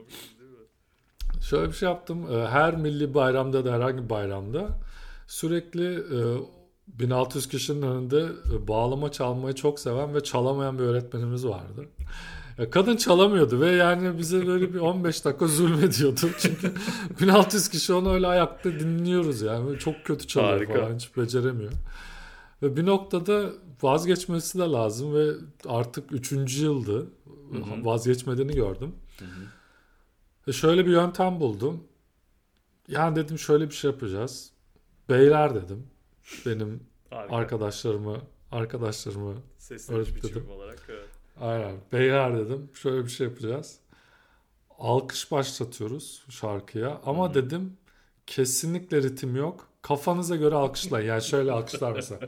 Şöyle 1.41 1.67
bir 1.67 1.73
şey 1.75 1.89
yaptım. 1.89 2.25
Ee, 2.31 2.47
her 2.47 2.75
milli 2.75 3.13
bayramda 3.13 3.65
da 3.65 3.73
herhangi 3.73 4.03
bir 4.03 4.09
bayramda 4.09 4.67
sürekli 5.27 6.03
1600 6.87 7.45
e, 7.45 7.49
kişinin 7.49 7.81
önünde 7.81 8.25
e, 8.53 8.67
bağlama 8.67 9.11
çalmayı 9.11 9.55
çok 9.55 9.79
seven 9.79 10.15
ve 10.15 10.23
çalamayan 10.23 10.79
bir 10.79 10.83
öğretmenimiz 10.83 11.47
vardı. 11.47 11.85
Kadın 12.65 12.97
çalamıyordu 12.97 13.61
ve 13.61 13.71
yani 13.71 14.17
bize 14.17 14.47
böyle 14.47 14.73
bir 14.73 14.79
15 14.79 15.25
dakika 15.25 15.47
zulmediyordu. 15.47 16.29
Çünkü 16.37 16.73
1600 17.19 17.69
kişi 17.69 17.93
onu 17.93 18.13
öyle 18.13 18.27
ayakta 18.27 18.79
dinliyoruz 18.79 19.41
yani. 19.41 19.79
çok 19.79 20.05
kötü 20.05 20.27
çalıyor 20.27 20.53
Harika. 20.53 20.73
falan 20.73 20.95
hiç 20.95 21.17
beceremiyor. 21.17 21.71
Ve 22.63 22.77
bir 22.77 22.85
noktada 22.85 23.49
vazgeçmesi 23.81 24.59
de 24.59 24.63
lazım 24.63 25.15
ve 25.15 25.31
artık 25.65 26.11
3. 26.11 26.31
yıldı. 26.57 26.99
Hı-hı. 27.51 27.85
Vazgeçmediğini 27.85 28.55
gördüm. 28.55 28.95
Hı-hı. 29.19 29.27
Ve 30.47 30.51
şöyle 30.51 30.85
bir 30.85 30.91
yöntem 30.91 31.39
buldum. 31.39 31.83
Yani 32.87 33.15
dedim 33.15 33.39
şöyle 33.39 33.69
bir 33.69 33.75
şey 33.75 33.91
yapacağız. 33.91 34.51
Beyler 35.09 35.55
dedim. 35.55 35.87
Benim 36.45 36.83
Harika. 37.09 37.35
arkadaşlarımı 37.35 38.17
arkadaşlarımı 38.51 39.33
öğretmenim 39.89 40.49
olarak 40.49 40.85
evet. 40.89 40.96
Aynen. 41.41 41.75
Beyler 41.93 42.37
dedim. 42.37 42.69
Şöyle 42.73 43.05
bir 43.05 43.09
şey 43.09 43.27
yapacağız. 43.27 43.79
Alkış 44.79 45.31
başlatıyoruz 45.31 46.25
şarkıya. 46.29 47.01
Ama 47.05 47.27
hmm. 47.27 47.33
dedim 47.33 47.77
kesinlikle 48.27 49.01
ritim 49.01 49.35
yok. 49.35 49.67
Kafanıza 49.81 50.35
göre 50.35 50.55
alkışlayın. 50.55 51.07
Yani 51.07 51.21
şöyle 51.21 51.51
alkışlar 51.51 51.91
mesela. 51.91 52.19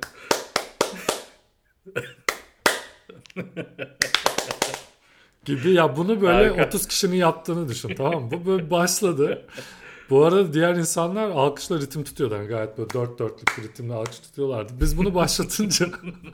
gibi 5.45 5.71
ya 5.71 5.95
bunu 5.95 6.21
böyle 6.21 6.49
Harika. 6.49 6.67
30 6.67 6.87
kişinin 6.87 7.15
yaptığını 7.15 7.69
düşün 7.69 7.95
tamam 7.95 8.23
mı? 8.23 8.31
Bu 8.31 8.45
böyle 8.45 8.71
başladı. 8.71 9.45
Bu 10.09 10.25
arada 10.25 10.53
diğer 10.53 10.75
insanlar 10.75 11.29
alkışla 11.29 11.79
ritim 11.79 12.03
tutuyorlar. 12.03 12.43
Gayet 12.43 12.77
böyle 12.77 12.89
dört 12.89 13.19
dörtlük 13.19 13.57
bir 13.57 13.63
ritimle 13.63 13.93
alkış 13.93 14.19
tutuyorlardı. 14.19 14.73
Biz 14.81 14.97
bunu 14.97 15.15
başlatınca 15.15 15.89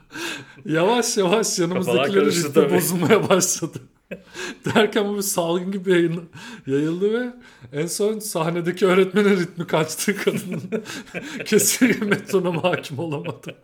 yavaş 0.64 1.16
yavaş 1.16 1.58
yanımızdakilerin 1.58 2.30
ritmi 2.30 2.72
bozulmaya 2.72 3.28
başladı. 3.28 3.78
Derken 4.64 5.08
bu 5.08 5.16
bir 5.16 5.22
salgın 5.22 5.72
gibi 5.72 5.90
yayın, 5.90 6.24
yayıldı 6.66 7.12
ve 7.12 7.34
en 7.72 7.86
son 7.86 8.18
sahnedeki 8.18 8.86
öğretmenin 8.86 9.36
ritmi 9.36 9.66
kaçtı 9.66 10.16
kadının. 10.16 10.62
Kesinlikle 11.44 12.06
metronoma 12.06 12.64
hakim 12.64 12.98
olamadı. 12.98 13.54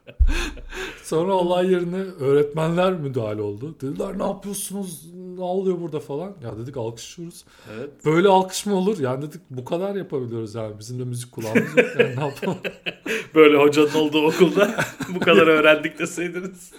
Sonra 1.02 1.32
olay 1.32 1.72
yerine 1.72 2.02
öğretmenler 2.20 2.92
müdahale 2.92 3.42
oldu. 3.42 3.76
Dediler 3.80 4.18
ne 4.18 4.22
yapıyorsunuz? 4.22 5.12
Ne 5.36 5.42
oluyor 5.42 5.80
burada 5.80 6.00
falan? 6.00 6.34
Ya 6.42 6.58
dedik 6.58 6.76
alkışlıyoruz. 6.76 7.44
Evet. 7.76 7.90
Böyle 8.04 8.28
alkış 8.28 8.66
mı 8.66 8.74
olur? 8.74 8.98
Yani 8.98 9.22
dedik 9.22 9.40
bu 9.50 9.64
kadar 9.64 9.94
yapabiliyoruz 9.94 10.54
yani. 10.54 10.78
Bizim 10.78 10.98
de 10.98 11.04
müzik 11.04 11.32
kulağımız 11.32 11.76
yok. 11.76 11.86
Yani 11.98 12.16
ne 12.16 12.24
yapalım? 12.24 12.58
Böyle 13.34 13.56
hocanın 13.56 13.94
olduğu 13.94 14.26
okulda 14.26 14.74
bu 15.14 15.20
kadar 15.20 15.46
öğrendik 15.46 15.98
deseydiniz. 15.98 16.72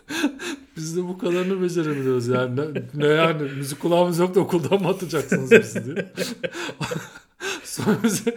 Biz 0.77 0.98
de 0.98 1.03
bu 1.03 1.17
kadarını 1.17 1.62
becerebiliyoruz 1.62 2.27
yani. 2.27 2.62
Ne, 2.62 2.84
ne 2.93 3.08
yani 3.08 3.41
müzik 3.55 3.79
kulağımız 3.79 4.19
yok 4.19 4.36
da 4.36 4.39
okuldan 4.39 4.81
mı 4.81 4.88
atacaksınız 4.89 5.51
bizi 5.51 5.86
diye. 5.86 6.12
Sonra 7.63 7.98
bize 8.03 8.36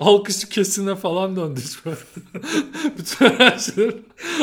alkışı 0.00 0.48
kesine 0.48 0.94
falan 0.94 1.36
döndü. 1.36 1.60
Bütün 2.98 3.16
şeyler 3.58 3.94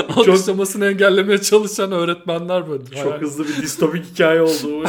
alkışlamasını 0.10 0.84
çok, 0.84 0.94
engellemeye 0.94 1.42
çalışan 1.42 1.92
öğretmenler 1.92 2.70
böyle. 2.70 2.86
Çok 2.86 3.12
Hayal... 3.12 3.22
hızlı 3.22 3.48
bir 3.48 3.56
distopik 3.56 4.06
hikaye 4.06 4.42
oldu 4.42 4.84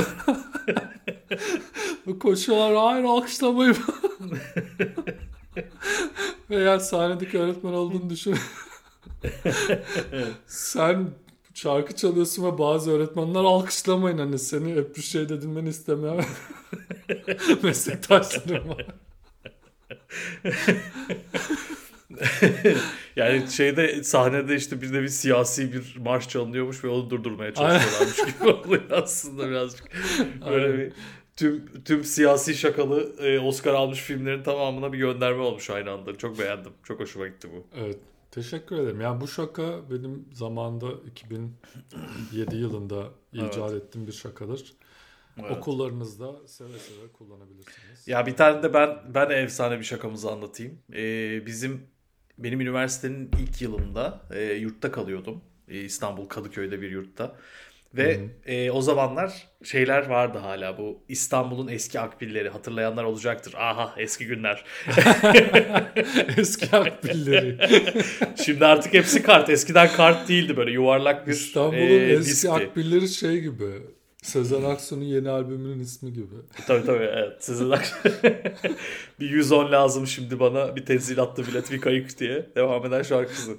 bu. 2.06 2.18
Koşuyorlar 2.18 2.76
hayır 2.76 3.04
alkışlamayın. 3.04 3.76
Ve 6.50 6.56
yani 6.56 6.80
sahnedeki 6.80 7.38
öğretmen 7.38 7.73
olduğunu 7.73 8.11
düşün. 8.11 8.37
Sen 10.47 11.11
şarkı 11.58 11.96
çalıyorsun 11.96 12.44
ve 12.44 12.58
bazı 12.58 12.90
öğretmenler 12.90 13.40
alkışlamayın 13.40 14.18
hani 14.18 14.38
seni 14.38 14.74
hep 14.74 14.96
bir 14.96 15.02
şey 15.02 15.22
edilmeni 15.22 15.68
istemiyor. 15.68 16.24
Meslektaşlarım 17.62 18.68
var. 18.68 18.86
yani 23.16 23.50
şeyde 23.50 24.04
sahnede 24.04 24.56
işte 24.56 24.82
bir 24.82 24.92
de 24.92 25.02
bir 25.02 25.08
siyasi 25.08 25.72
bir 25.72 25.96
marş 26.00 26.28
çalınıyormuş 26.28 26.84
ve 26.84 26.88
onu 26.88 27.10
durdurmaya 27.10 27.54
çalışıyorlarmış 27.54 28.16
gibi 28.16 28.48
oluyor 28.48 28.90
aslında 28.90 29.50
birazcık. 29.50 29.84
Böyle 30.50 30.66
Aynen. 30.66 30.78
bir 30.78 30.92
tüm 31.36 31.82
tüm 31.84 32.04
siyasi 32.04 32.54
şakalı 32.54 33.12
e, 33.20 33.38
Oscar 33.38 33.74
almış 33.74 34.00
filmlerin 34.00 34.42
tamamına 34.42 34.92
bir 34.92 34.98
gönderme 34.98 35.42
olmuş 35.42 35.70
aynı 35.70 35.90
anda. 35.90 36.18
Çok 36.18 36.38
beğendim. 36.38 36.72
Çok 36.84 37.00
hoşuma 37.00 37.26
gitti 37.26 37.48
bu. 37.52 37.66
Evet. 37.80 37.98
Teşekkür 38.42 38.78
ederim. 38.78 39.00
Yani 39.00 39.21
bu 39.21 39.28
şaka 39.28 39.90
benim 39.90 40.28
zamanda 40.33 40.87
2007 41.07 42.57
yılında 42.57 43.09
icat 43.33 43.71
evet. 43.73 43.83
ettiğim 43.83 44.07
bir 44.07 44.12
şakadır. 44.12 44.73
Evet. 45.40 45.50
Okullarınızda 45.50 46.47
seve 46.47 46.78
seve 46.78 47.12
kullanabilirsiniz. 47.12 48.09
Ya 48.09 48.26
bir 48.26 48.37
tane 48.37 48.62
de 48.62 48.75
ben 48.75 48.99
ben 49.14 49.30
efsane 49.30 49.78
bir 49.78 49.85
şakamızı 49.85 50.30
anlatayım. 50.30 50.78
Ee, 50.92 51.47
bizim 51.47 51.87
benim 52.38 52.61
üniversitenin 52.61 53.30
ilk 53.42 53.62
yılında 53.62 54.21
e, 54.30 54.42
yurtta 54.42 54.92
kalıyordum. 54.92 55.40
E, 55.68 55.80
İstanbul 55.80 56.26
Kadıköy'de 56.26 56.80
bir 56.80 56.90
yurtta. 56.90 57.37
Ve 57.95 58.21
e, 58.47 58.71
o 58.71 58.83
zamanlar 58.83 59.49
şeyler 59.64 60.07
vardı 60.07 60.38
hala 60.38 60.78
bu 60.78 61.04
İstanbul'un 61.09 61.68
eski 61.68 62.00
akbilleri 62.00 62.49
hatırlayanlar 62.49 63.04
olacaktır. 63.04 63.54
Aha 63.57 63.95
eski 63.97 64.26
günler. 64.26 64.64
eski 66.38 66.76
akbilleri. 66.76 67.59
Şimdi 68.45 68.66
artık 68.66 68.95
hepsi 68.95 69.23
kart. 69.23 69.50
Eskiden 69.50 69.88
kart 69.88 70.28
değildi 70.28 70.57
böyle 70.57 70.71
yuvarlak 70.71 71.26
bir 71.26 71.33
İstanbul'un 71.33 71.78
e, 71.78 72.12
eski 72.12 72.30
diskti. 72.30 72.50
akbilleri 72.50 73.09
şey 73.09 73.40
gibi. 73.40 73.64
Sezen 74.23 74.62
Aksu'nun 74.62 75.04
yeni 75.04 75.28
albümünün 75.28 75.80
ismi 75.80 76.12
gibi. 76.12 76.35
tabii 76.66 76.87
tabii 76.87 77.04
evet. 77.04 77.45
Sezen 77.45 77.71
Aksu. 77.71 77.95
bir 79.21 79.30
110 79.30 79.73
lazım 79.73 80.07
şimdi 80.07 80.40
bana 80.40 80.76
bir 80.76 80.87
tenzilatlı 80.87 81.47
bilet 81.47 81.71
bir 81.71 81.80
kayık 81.80 82.18
diye 82.18 82.47
devam 82.57 82.87
eden 82.87 83.02
şarkısı. 83.02 83.57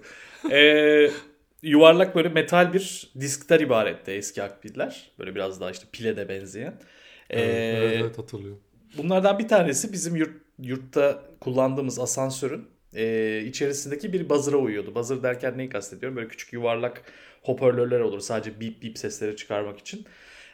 Eee 0.50 1.12
yuvarlak 1.62 2.16
böyle 2.16 2.30
metal 2.30 2.74
bir 2.74 3.12
diskten 3.20 3.60
ibaretti 3.60 4.12
eski 4.12 4.44
akbiller. 4.44 5.12
Böyle 5.20 5.36
biraz 5.36 5.62
daha 5.62 5.72
işte 5.72 5.86
pile 5.92 6.18
de 6.18 6.30
benzeyen. 6.30 6.82
Evet, 7.30 7.46
ee, 7.48 7.78
evet, 7.78 8.02
evet 8.02 8.18
hatırlıyorum. 8.18 8.62
Bunlardan 8.98 9.40
bir 9.40 9.48
tanesi 9.48 9.94
bizim 9.94 10.16
yurt, 10.16 10.42
yurtta 10.60 11.24
kullandığımız 11.40 12.00
asansörün 12.00 12.68
e, 12.96 13.44
içerisindeki 13.48 14.14
bir 14.14 14.30
buzzer'a 14.30 14.58
uyuyordu. 14.58 14.96
Buzzer 14.96 15.24
derken 15.24 15.58
neyi 15.58 15.70
kastediyorum? 15.70 16.18
Böyle 16.18 16.28
küçük 16.28 16.54
yuvarlak 16.54 17.04
hoparlörler 17.42 18.00
olur 18.00 18.20
sadece 18.20 18.60
bip 18.60 18.84
bip 18.84 18.98
sesleri 18.98 19.36
çıkarmak 19.36 19.80
için. 19.80 20.06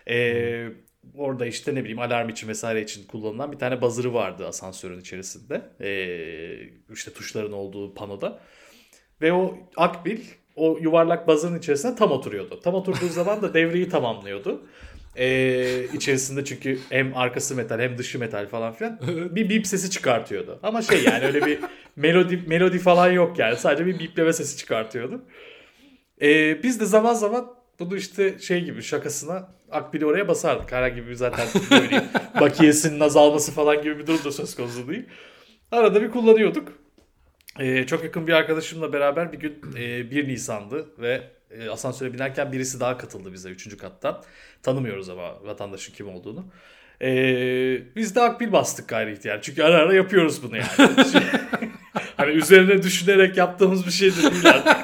E, 0.08 0.68
hmm. 0.68 0.76
Orada 1.18 1.46
işte 1.46 1.76
ne 1.76 1.80
bileyim 1.80 2.00
alarm 2.00 2.30
için 2.30 2.48
vesaire 2.48 2.82
için 2.82 3.08
kullanılan 3.08 3.52
bir 3.52 3.58
tane 3.58 3.82
buzzer'ı 3.82 4.14
vardı 4.14 4.48
asansörün 4.48 5.00
içerisinde. 5.00 5.62
E, 5.82 6.94
işte 6.94 7.14
tuşların 7.14 7.52
olduğu 7.52 7.94
panoda. 7.94 8.40
Ve 9.22 9.34
o 9.34 9.58
akbil 9.76 10.20
o 10.56 10.78
yuvarlak 10.82 11.28
bazının 11.28 11.60
içerisine 11.60 11.96
tam 11.96 12.12
oturuyordu. 12.12 12.60
Tam 12.64 12.74
oturduğu 12.74 13.08
zaman 13.08 13.42
da 13.42 13.54
devreyi 13.54 13.90
tamamlıyordu. 13.90 14.62
Ee, 15.18 15.84
içerisinde 15.94 16.46
çünkü 16.46 16.80
hem 16.90 17.18
arkası 17.18 17.56
metal 17.56 17.80
hem 17.80 17.98
dışı 17.98 18.20
metal 18.20 18.48
falan 18.48 18.74
filan 18.74 19.00
bir 19.32 19.50
bip 19.50 19.68
sesi 19.68 19.90
çıkartıyordu. 19.90 20.60
Ama 20.64 20.82
şey 20.82 21.04
yani 21.04 21.26
öyle 21.26 21.46
bir 21.46 21.60
melodi 21.96 22.44
melodi 22.48 22.80
falan 22.80 23.12
yok 23.12 23.40
yani 23.40 23.58
sadece 23.58 23.86
bir 23.86 24.00
bipleme 24.00 24.34
sesi 24.34 24.58
çıkartıyordu. 24.58 25.22
Ee, 26.22 26.64
biz 26.64 26.80
de 26.80 26.86
zaman 26.86 27.14
zaman 27.14 27.48
bunu 27.80 27.98
işte 27.98 28.40
şey 28.40 28.64
gibi 28.64 28.82
şakasına 28.82 29.48
akbili 29.72 30.06
oraya 30.06 30.28
basardık. 30.28 30.72
Herhangi 30.72 31.08
bir 31.08 31.14
zaten 31.14 31.48
böyle 31.72 32.04
bakiyesinin 32.42 33.00
azalması 33.00 33.52
falan 33.52 33.82
gibi 33.82 34.00
bir 34.00 34.08
durum 34.08 34.24
da 34.26 34.32
söz 34.32 34.56
konusu 34.56 34.88
değil. 34.88 35.06
Arada 35.72 36.02
bir 36.02 36.12
kullanıyorduk. 36.12 36.85
Ee, 37.60 37.86
çok 37.86 38.04
yakın 38.04 38.28
bir 38.28 38.34
arkadaşımla 38.34 38.94
beraber 38.94 39.32
bir 39.32 39.40
gün 39.40 39.60
e, 39.78 40.12
1 40.12 40.28
Nisan'dı 40.28 40.86
ve 41.00 41.22
e, 41.52 41.70
asansöre 41.70 42.14
binerken 42.14 42.52
birisi 42.52 42.80
daha 42.80 42.98
katıldı 42.98 43.34
bize 43.34 43.50
3. 43.50 43.78
kattan. 43.78 44.24
Tanımıyoruz 44.64 45.10
ama 45.10 45.46
vatandaşın 45.46 45.94
kim 45.94 46.10
olduğunu. 46.10 46.46
Ee, 47.02 47.82
biz 47.96 48.16
de 48.16 48.22
akbil 48.22 48.52
bastık 48.52 48.88
gayri 48.88 49.14
ihtiyar. 49.14 49.42
Çünkü 49.42 49.64
ara 49.64 49.76
ara 49.76 49.94
yapıyoruz 49.94 50.44
bunu 50.44 50.58
yani. 50.58 50.68
hani 52.18 52.32
üzerine 52.32 52.84
düşünerek 52.84 53.38
yaptığımız 53.38 53.86
bir 53.86 53.92
şey 53.92 54.12
de 54.12 54.22
değil 54.22 54.50
artık. 54.50 54.78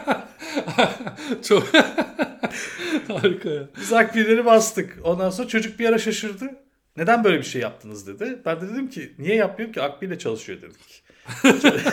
Çok 1.43 1.63
harika. 3.07 3.49
Biz 3.81 3.93
akbilleri 3.93 4.45
bastık. 4.45 4.97
Ondan 5.03 5.29
sonra 5.29 5.47
çocuk 5.47 5.79
bir 5.79 5.89
ara 5.89 5.97
şaşırdı. 5.97 6.55
Neden 6.97 7.23
böyle 7.23 7.37
bir 7.37 7.43
şey 7.43 7.61
yaptınız 7.61 8.07
dedi. 8.07 8.39
Ben 8.45 8.61
de 8.61 8.69
dedim 8.69 8.89
ki 8.89 9.13
niye 9.19 9.35
yapmıyorum 9.35 9.73
ki 9.73 9.81
akbille 9.81 10.19
çalışıyor 10.19 10.61
dedik. 10.61 11.03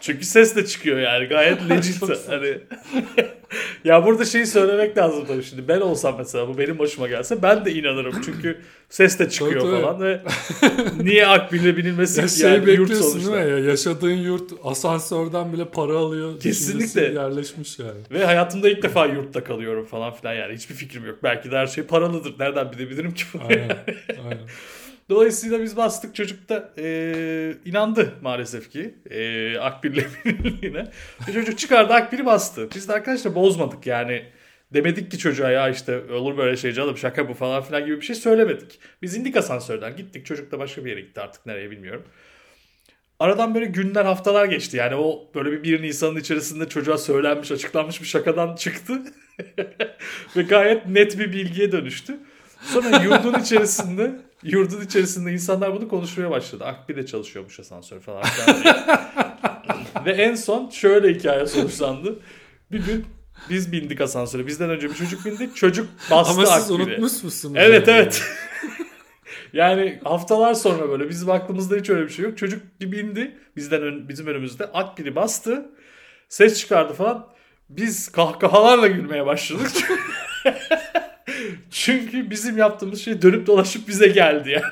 Çünkü 0.00 0.24
ses 0.24 0.56
de 0.56 0.66
çıkıyor 0.66 0.98
yani 0.98 1.26
gayet 1.26 1.70
legit. 1.70 2.02
hani 2.28 2.60
ya 3.84 4.04
burada 4.06 4.24
şeyi 4.24 4.46
söylemek 4.46 4.98
lazım 4.98 5.24
tabii 5.26 5.42
şimdi. 5.42 5.68
Ben 5.68 5.80
olsam 5.80 6.14
mesela 6.18 6.48
bu 6.48 6.58
benim 6.58 6.78
başıma 6.78 7.08
gelse 7.08 7.42
ben 7.42 7.64
de 7.64 7.72
inanırım. 7.72 8.14
Çünkü 8.24 8.60
ses 8.88 9.18
de 9.18 9.30
çıkıyor 9.30 9.60
Tabii, 9.60 9.82
falan 9.82 10.00
ve 10.00 10.20
niye 11.02 11.26
akbille 11.26 11.76
binilmesi 11.76 12.20
Ya 12.20 12.26
ki 12.26 12.38
şey 12.38 12.50
yani 12.50 12.70
yurt 12.70 12.94
sonuçta. 12.94 13.32
değil 13.32 13.44
mi 13.44 13.50
ya? 13.50 13.58
Yaşadığın 13.58 14.10
yurt 14.10 14.52
asansörden 14.64 15.52
bile 15.52 15.64
para 15.64 15.96
alıyor. 15.96 16.40
Kesinlikle. 16.40 17.02
Yerleşmiş 17.02 17.78
yani. 17.78 18.00
Ve 18.10 18.24
hayatımda 18.24 18.68
ilk 18.68 18.82
defa 18.82 19.06
yurtta 19.06 19.44
kalıyorum 19.44 19.84
falan 19.86 20.14
filan 20.14 20.34
yani 20.34 20.54
hiçbir 20.54 20.74
fikrim 20.74 21.06
yok. 21.06 21.18
Belki 21.22 21.50
de 21.50 21.56
her 21.56 21.66
şey 21.66 21.84
paralıdır. 21.84 22.34
Nereden 22.38 22.72
bilebilirim 22.72 23.14
ki 23.14 23.24
bunu? 23.34 23.42
Aynen. 23.48 23.76
Aynen. 24.24 24.48
Dolayısıyla 25.08 25.62
biz 25.62 25.76
bastık 25.76 26.14
çocuk 26.14 26.48
da 26.48 26.72
e, 26.78 27.54
inandı 27.64 28.14
maalesef 28.22 28.70
ki 28.70 28.94
e, 29.10 29.58
Akbil'le 29.58 30.04
bilinliğine. 30.24 30.90
Ve 31.28 31.32
çocuk 31.34 31.58
çıkardı 31.58 31.92
Akbil'i 31.92 32.26
bastı. 32.26 32.68
Biz 32.74 32.88
de 32.88 32.92
arkadaşlar 32.92 33.34
bozmadık 33.34 33.86
yani. 33.86 34.24
Demedik 34.74 35.10
ki 35.10 35.18
çocuğa 35.18 35.50
ya 35.50 35.68
işte 35.68 36.00
olur 36.12 36.36
böyle 36.36 36.56
şey 36.56 36.72
canım 36.72 36.96
şaka 36.96 37.28
bu 37.28 37.34
falan 37.34 37.62
filan 37.62 37.86
gibi 37.86 37.96
bir 37.96 38.06
şey 38.06 38.16
söylemedik. 38.16 38.80
Biz 39.02 39.16
indik 39.16 39.36
asansörden 39.36 39.96
gittik 39.96 40.26
çocuk 40.26 40.52
da 40.52 40.58
başka 40.58 40.84
bir 40.84 40.90
yere 40.90 41.00
gitti 41.00 41.20
artık 41.20 41.46
nereye 41.46 41.70
bilmiyorum. 41.70 42.04
Aradan 43.18 43.54
böyle 43.54 43.66
günler 43.66 44.04
haftalar 44.04 44.44
geçti 44.44 44.76
yani 44.76 44.94
o 44.94 45.30
böyle 45.34 45.52
bir 45.52 45.62
1 45.62 45.82
Nisan'ın 45.82 46.20
içerisinde 46.20 46.68
çocuğa 46.68 46.98
söylenmiş 46.98 47.52
açıklanmış 47.52 48.00
bir 48.00 48.06
şakadan 48.06 48.56
çıktı. 48.56 49.02
Ve 50.36 50.42
gayet 50.42 50.86
net 50.86 51.18
bir 51.18 51.32
bilgiye 51.32 51.72
dönüştü. 51.72 52.18
Sonra 52.62 53.02
yurdun 53.02 53.40
içerisinde 53.40 54.20
yurdun 54.42 54.80
içerisinde 54.80 55.32
insanlar 55.32 55.74
bunu 55.74 55.88
konuşmaya 55.88 56.30
başladı. 56.30 56.64
Akbil'de 56.64 57.06
çalışıyormuş 57.06 57.60
asansör 57.60 58.00
falan. 58.00 58.24
Ve 60.04 60.12
en 60.12 60.34
son 60.34 60.70
şöyle 60.70 61.14
hikaye 61.14 61.46
sonuçlandı. 61.46 62.18
Bir 62.72 62.84
gün 62.86 63.04
biz 63.50 63.72
bindik 63.72 64.00
asansöre. 64.00 64.46
Bizden 64.46 64.70
önce 64.70 64.90
bir 64.90 64.94
çocuk 64.94 65.24
bindi. 65.24 65.54
Çocuk 65.54 65.88
bastı 66.10 66.32
Ama 66.32 66.46
siz 66.46 66.70
Akbil'i. 66.70 66.88
unutmuş 66.88 67.22
musunuz? 67.22 67.54
Evet 67.56 67.88
yani? 67.88 67.98
evet. 67.98 68.22
yani 69.52 70.00
haftalar 70.04 70.54
sonra 70.54 70.88
böyle 70.88 71.08
bizim 71.08 71.30
aklımızda 71.30 71.76
hiç 71.76 71.90
öyle 71.90 72.02
bir 72.02 72.12
şey 72.12 72.24
yok. 72.24 72.38
Çocuk 72.38 72.62
bir 72.80 72.92
bindi 72.92 73.38
bizden 73.56 73.82
ön, 73.82 74.08
bizim 74.08 74.26
önümüzde 74.26 74.64
Akbil'i 74.64 75.16
bastı. 75.16 75.70
Ses 76.28 76.60
çıkardı 76.60 76.92
falan. 76.92 77.26
Biz 77.68 78.12
kahkahalarla 78.12 78.86
gülmeye 78.86 79.26
başladık. 79.26 79.70
Çünkü 81.88 82.30
bizim 82.30 82.58
yaptığımız 82.58 83.00
şey 83.00 83.22
dönüp 83.22 83.46
dolaşıp 83.46 83.88
bize 83.88 84.08
geldi 84.08 84.50
yani. 84.50 84.64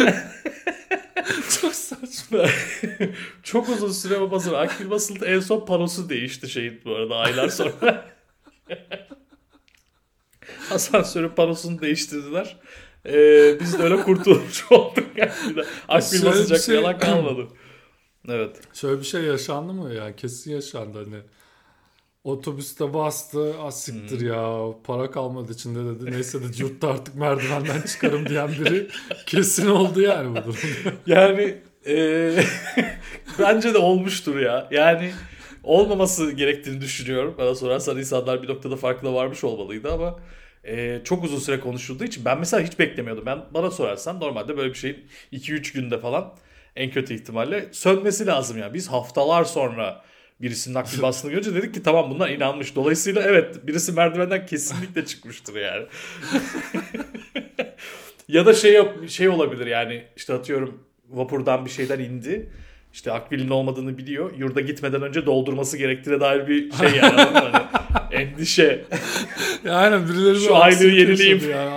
Çok 1.60 1.74
saçma. 1.74 2.44
Çok 3.42 3.68
uzun 3.68 3.92
süre 3.92 4.30
basılı. 4.30 4.58
Akbil 4.58 4.90
basıldı. 4.90 5.26
En 5.26 5.40
son 5.40 5.66
panosu 5.66 6.08
değişti 6.08 6.48
şeyin 6.48 6.80
bu 6.84 6.94
arada 6.94 7.16
aylar 7.16 7.48
sonra. 7.48 8.04
Asansörün 10.70 11.28
panosunu 11.28 11.80
değiştirdiler. 11.80 12.56
Ee, 13.06 13.60
biz 13.60 13.78
de 13.78 13.82
öyle 13.82 13.96
kurtulmuş 13.96 14.64
olduk. 14.72 15.06
Yani. 15.16 15.32
Akbil 15.88 16.24
basacak 16.24 16.60
şey- 16.60 16.74
yalan 16.74 16.98
kalmadı. 16.98 17.48
Evet. 18.28 18.60
Şöyle 18.74 19.00
bir 19.00 19.06
şey 19.06 19.22
yaşandı 19.22 19.72
mı 19.72 19.94
ya? 19.94 20.16
Kesin 20.16 20.52
yaşandı 20.52 21.04
hani. 21.04 21.22
Otobüste 22.24 22.94
bastı. 22.94 23.60
Az 23.60 23.82
siktir 23.82 24.20
ya. 24.20 24.64
Para 24.84 25.10
kalmadı 25.10 25.52
içinde 25.52 25.84
dedi. 25.84 26.10
Neyse 26.10 26.42
de 26.42 26.46
yurtta 26.58 26.88
artık 26.88 27.14
merdivenden 27.14 27.82
çıkarım 27.82 28.28
diyen 28.28 28.48
biri 28.48 28.88
kesin 29.26 29.66
oldu 29.66 30.00
yani 30.00 30.30
bu 30.30 30.36
durumda. 30.36 30.96
Yani 31.06 31.58
ee, 31.86 32.42
bence 33.38 33.74
de 33.74 33.78
olmuştur 33.78 34.38
ya. 34.38 34.68
Yani 34.70 35.10
olmaması 35.64 36.30
gerektiğini 36.32 36.80
düşünüyorum. 36.80 37.34
Bana 37.38 37.54
sorarsan 37.54 37.98
insanlar 37.98 38.42
bir 38.42 38.48
noktada 38.48 38.76
farkına 38.76 39.14
varmış 39.14 39.44
olmalıydı 39.44 39.92
ama 39.92 40.18
ee, 40.64 41.00
çok 41.04 41.24
uzun 41.24 41.38
süre 41.38 41.60
konuşulduğu 41.60 42.04
için 42.04 42.24
ben 42.24 42.38
mesela 42.38 42.62
hiç 42.62 42.78
beklemiyordum. 42.78 43.26
Ben 43.26 43.38
bana 43.54 43.70
sorarsan 43.70 44.20
normalde 44.20 44.56
böyle 44.56 44.68
bir 44.68 44.78
şeyin 44.78 45.06
2-3 45.32 45.74
günde 45.74 45.98
falan 45.98 46.34
en 46.76 46.90
kötü 46.90 47.14
ihtimalle 47.14 47.68
sönmesi 47.72 48.26
lazım 48.26 48.58
ya. 48.58 48.74
Biz 48.74 48.88
haftalar 48.88 49.44
sonra 49.44 50.02
birisinin 50.42 50.74
akbil 50.74 51.02
bastığını 51.02 51.30
görünce 51.30 51.54
dedik 51.54 51.74
ki 51.74 51.82
tamam 51.82 52.10
bunlar 52.10 52.30
inanmış. 52.30 52.76
Dolayısıyla 52.76 53.22
evet 53.22 53.66
birisi 53.66 53.92
merdivenden 53.92 54.46
kesinlikle 54.46 55.04
çıkmıştır 55.04 55.56
yani. 55.56 55.86
ya 58.28 58.46
da 58.46 58.54
şey 58.54 58.82
şey 59.08 59.28
olabilir 59.28 59.66
yani 59.66 60.04
işte 60.16 60.34
atıyorum 60.34 60.78
vapurdan 61.10 61.64
bir 61.64 61.70
şeyden 61.70 61.98
indi. 61.98 62.50
İşte 62.92 63.12
akbilin 63.12 63.48
olmadığını 63.48 63.98
biliyor. 63.98 64.38
Yurda 64.38 64.60
gitmeden 64.60 65.02
önce 65.02 65.26
doldurması 65.26 65.76
gerektiğine 65.76 66.20
dair 66.20 66.48
bir 66.48 66.72
şey 66.72 66.88
yani. 66.88 67.20
Hani 67.20 67.62
endişe. 68.10 68.84
Ya 69.64 69.74
aynen 69.74 70.08
birileri 70.08 70.40
Şu 70.40 70.56
aksilik 70.56 70.98
yenileyim. 70.98 71.50
Yani. 71.50 71.70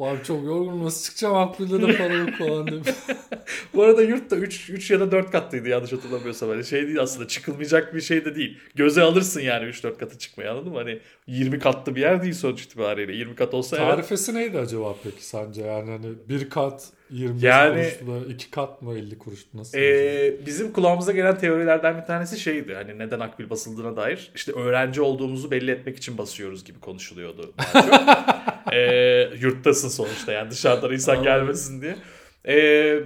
Abi 0.00 0.24
çok 0.24 0.44
yorgunum 0.44 0.84
nasıl 0.84 1.04
çıkacağım 1.04 1.36
akbilde 1.36 1.88
de 1.88 1.96
para 1.96 2.14
yok 2.14 2.30
falan 2.38 2.66
demiş. 2.66 2.88
Bu 3.74 3.82
arada 3.82 4.02
yurt 4.02 4.30
da 4.30 4.36
3, 4.36 4.70
3 4.70 4.90
ya 4.90 5.00
da 5.00 5.10
4 5.12 5.30
katlıydı 5.30 5.68
yanlış 5.68 5.92
hatırlamıyorsam. 5.92 6.48
Hani 6.48 6.64
şey 6.64 6.86
değil 6.86 7.00
aslında 7.00 7.28
çıkılmayacak 7.28 7.94
bir 7.94 8.00
şey 8.00 8.24
de 8.24 8.34
değil. 8.34 8.58
Göze 8.74 9.02
alırsın 9.02 9.40
yani 9.40 9.64
3-4 9.70 9.98
katı 9.98 10.18
çıkmayı 10.18 10.50
anladın 10.50 10.72
mı? 10.72 10.78
Hani 10.78 10.98
20 11.26 11.58
katlı 11.58 11.96
bir 11.96 12.00
yer 12.00 12.22
değil 12.22 12.34
sonuç 12.34 12.62
itibariyle. 12.62 13.12
20 13.12 13.34
kat 13.34 13.54
olsa 13.54 13.76
evet. 13.76 13.88
Tarifesi 13.88 14.34
neydi 14.34 14.58
acaba 14.58 14.94
peki 15.04 15.26
sence? 15.26 15.62
Yani 15.62 15.90
hani 15.90 16.06
bir 16.28 16.50
kat 16.50 16.84
20 17.10 17.44
Yani- 17.44 17.90
kuruşla 18.00 18.32
iki 18.32 18.50
kat 18.50 18.82
mı 18.82 18.98
50 18.98 19.18
kuruş 19.18 19.40
nasıl? 19.54 19.78
Ee, 19.78 20.34
bizim 20.46 20.72
kulağımıza 20.72 21.12
gelen 21.12 21.38
teorilerden 21.38 22.00
bir 22.00 22.06
tanesi 22.06 22.40
şeydi. 22.40 22.74
Hani 22.74 22.98
neden 22.98 23.20
akbil 23.20 23.50
basıldığına 23.50 23.96
dair. 23.96 24.30
İşte 24.34 24.52
öğrenci 24.52 25.00
olduğumuzu 25.02 25.50
belli 25.50 25.70
etmek 25.70 25.96
için 25.96 26.18
basıyoruz 26.18 26.64
gibi 26.64 26.80
konuşuluyordu. 26.80 27.54
Ee, 28.72 29.30
yurttasın 29.40 29.88
sonuçta 29.88 30.32
yani 30.32 30.50
dışarıdan 30.50 30.92
insan 30.92 31.22
gelmesin 31.22 31.82
diye. 31.82 31.96
Ee, 32.48 33.00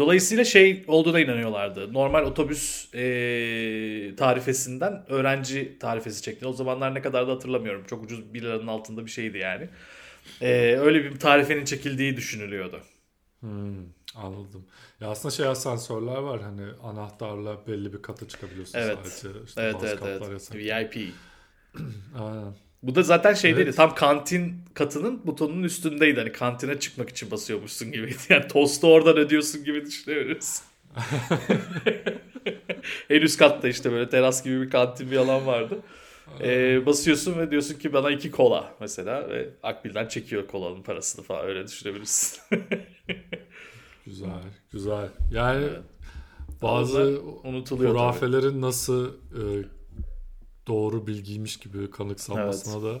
dolayısıyla 0.00 0.44
şey 0.44 0.84
olduğuna 0.86 1.20
inanıyorlardı. 1.20 1.92
Normal 1.92 2.22
otobüs 2.24 2.94
ee, 2.94 4.14
tarifesinden 4.16 5.04
öğrenci 5.08 5.78
tarifesi 5.78 6.22
çekti. 6.22 6.46
O 6.46 6.52
zamanlar 6.52 6.94
ne 6.94 7.02
kadar 7.02 7.28
da 7.28 7.32
hatırlamıyorum. 7.32 7.84
Çok 7.86 8.04
ucuz 8.04 8.34
1 8.34 8.42
liranın 8.42 8.66
altında 8.66 9.06
bir 9.06 9.10
şeydi 9.10 9.38
yani. 9.38 9.68
Ee, 10.40 10.76
öyle 10.80 11.04
bir 11.04 11.18
tarifenin 11.18 11.64
çekildiği 11.64 12.16
düşünülüyordu. 12.16 12.80
Hmm, 13.40 13.84
anladım. 14.14 14.66
Ya 15.00 15.08
aslında 15.08 15.34
şey 15.34 15.46
asansörler 15.46 16.16
var 16.16 16.42
hani 16.42 16.66
anahtarla 16.82 17.66
belli 17.66 17.92
bir 17.92 18.02
kata 18.02 18.28
çıkabiliyorsun 18.28 18.78
Evet. 18.78 18.98
sadece. 18.98 19.38
İşte 19.44 19.62
Evet 19.62 19.76
evet 19.84 20.22
evet. 20.28 20.54
VIP. 20.54 21.14
Aynen. 22.18 22.54
Bu 22.82 22.94
da 22.94 23.02
zaten 23.02 23.34
şey 23.34 23.50
Evet. 23.50 23.66
değil. 23.66 23.76
Tam 23.76 23.94
kantin 23.94 24.54
katının 24.74 25.26
butonunun 25.26 25.62
üstündeydi. 25.62 26.20
Hani 26.20 26.32
kantine 26.32 26.80
çıkmak 26.80 27.08
için 27.10 27.30
basıyormuşsun 27.30 27.92
gibiydi. 27.92 28.16
Yani 28.28 28.48
tostu 28.48 28.86
oradan 28.92 29.16
ödüyorsun 29.16 29.64
gibi 29.64 29.86
düşünebiliriz. 29.86 30.62
en 33.10 33.20
üst 33.20 33.38
katta 33.38 33.68
işte 33.68 33.92
böyle 33.92 34.08
teras 34.08 34.44
gibi 34.44 34.62
bir 34.62 34.70
kantin 34.70 35.10
bir 35.10 35.16
alan 35.16 35.46
vardı. 35.46 35.78
Ee, 36.40 36.86
basıyorsun 36.86 37.38
ve 37.38 37.50
diyorsun 37.50 37.74
ki 37.74 37.92
bana 37.92 38.10
iki 38.10 38.30
kola 38.30 38.74
mesela 38.80 39.28
ve 39.28 39.48
Akbil'den 39.62 40.08
çekiyor 40.08 40.46
kolanın 40.46 40.82
parasını 40.82 41.24
falan 41.24 41.46
öyle 41.46 41.66
düşünebilirsin. 41.66 42.38
Güzel, 44.06 44.28
güzel. 44.72 45.08
Yani 45.32 45.64
Evet. 45.64 45.78
bazı 46.62 47.20
unutuluyor 47.44 47.90
tabii. 47.90 48.00
hurafelerin 48.02 48.60
nasıl 48.62 49.08
e, 49.14 49.42
doğru 50.70 51.06
bilgiymiş 51.06 51.56
gibi 51.56 51.90
kanıksanmasına 51.90 52.82
da 52.82 53.00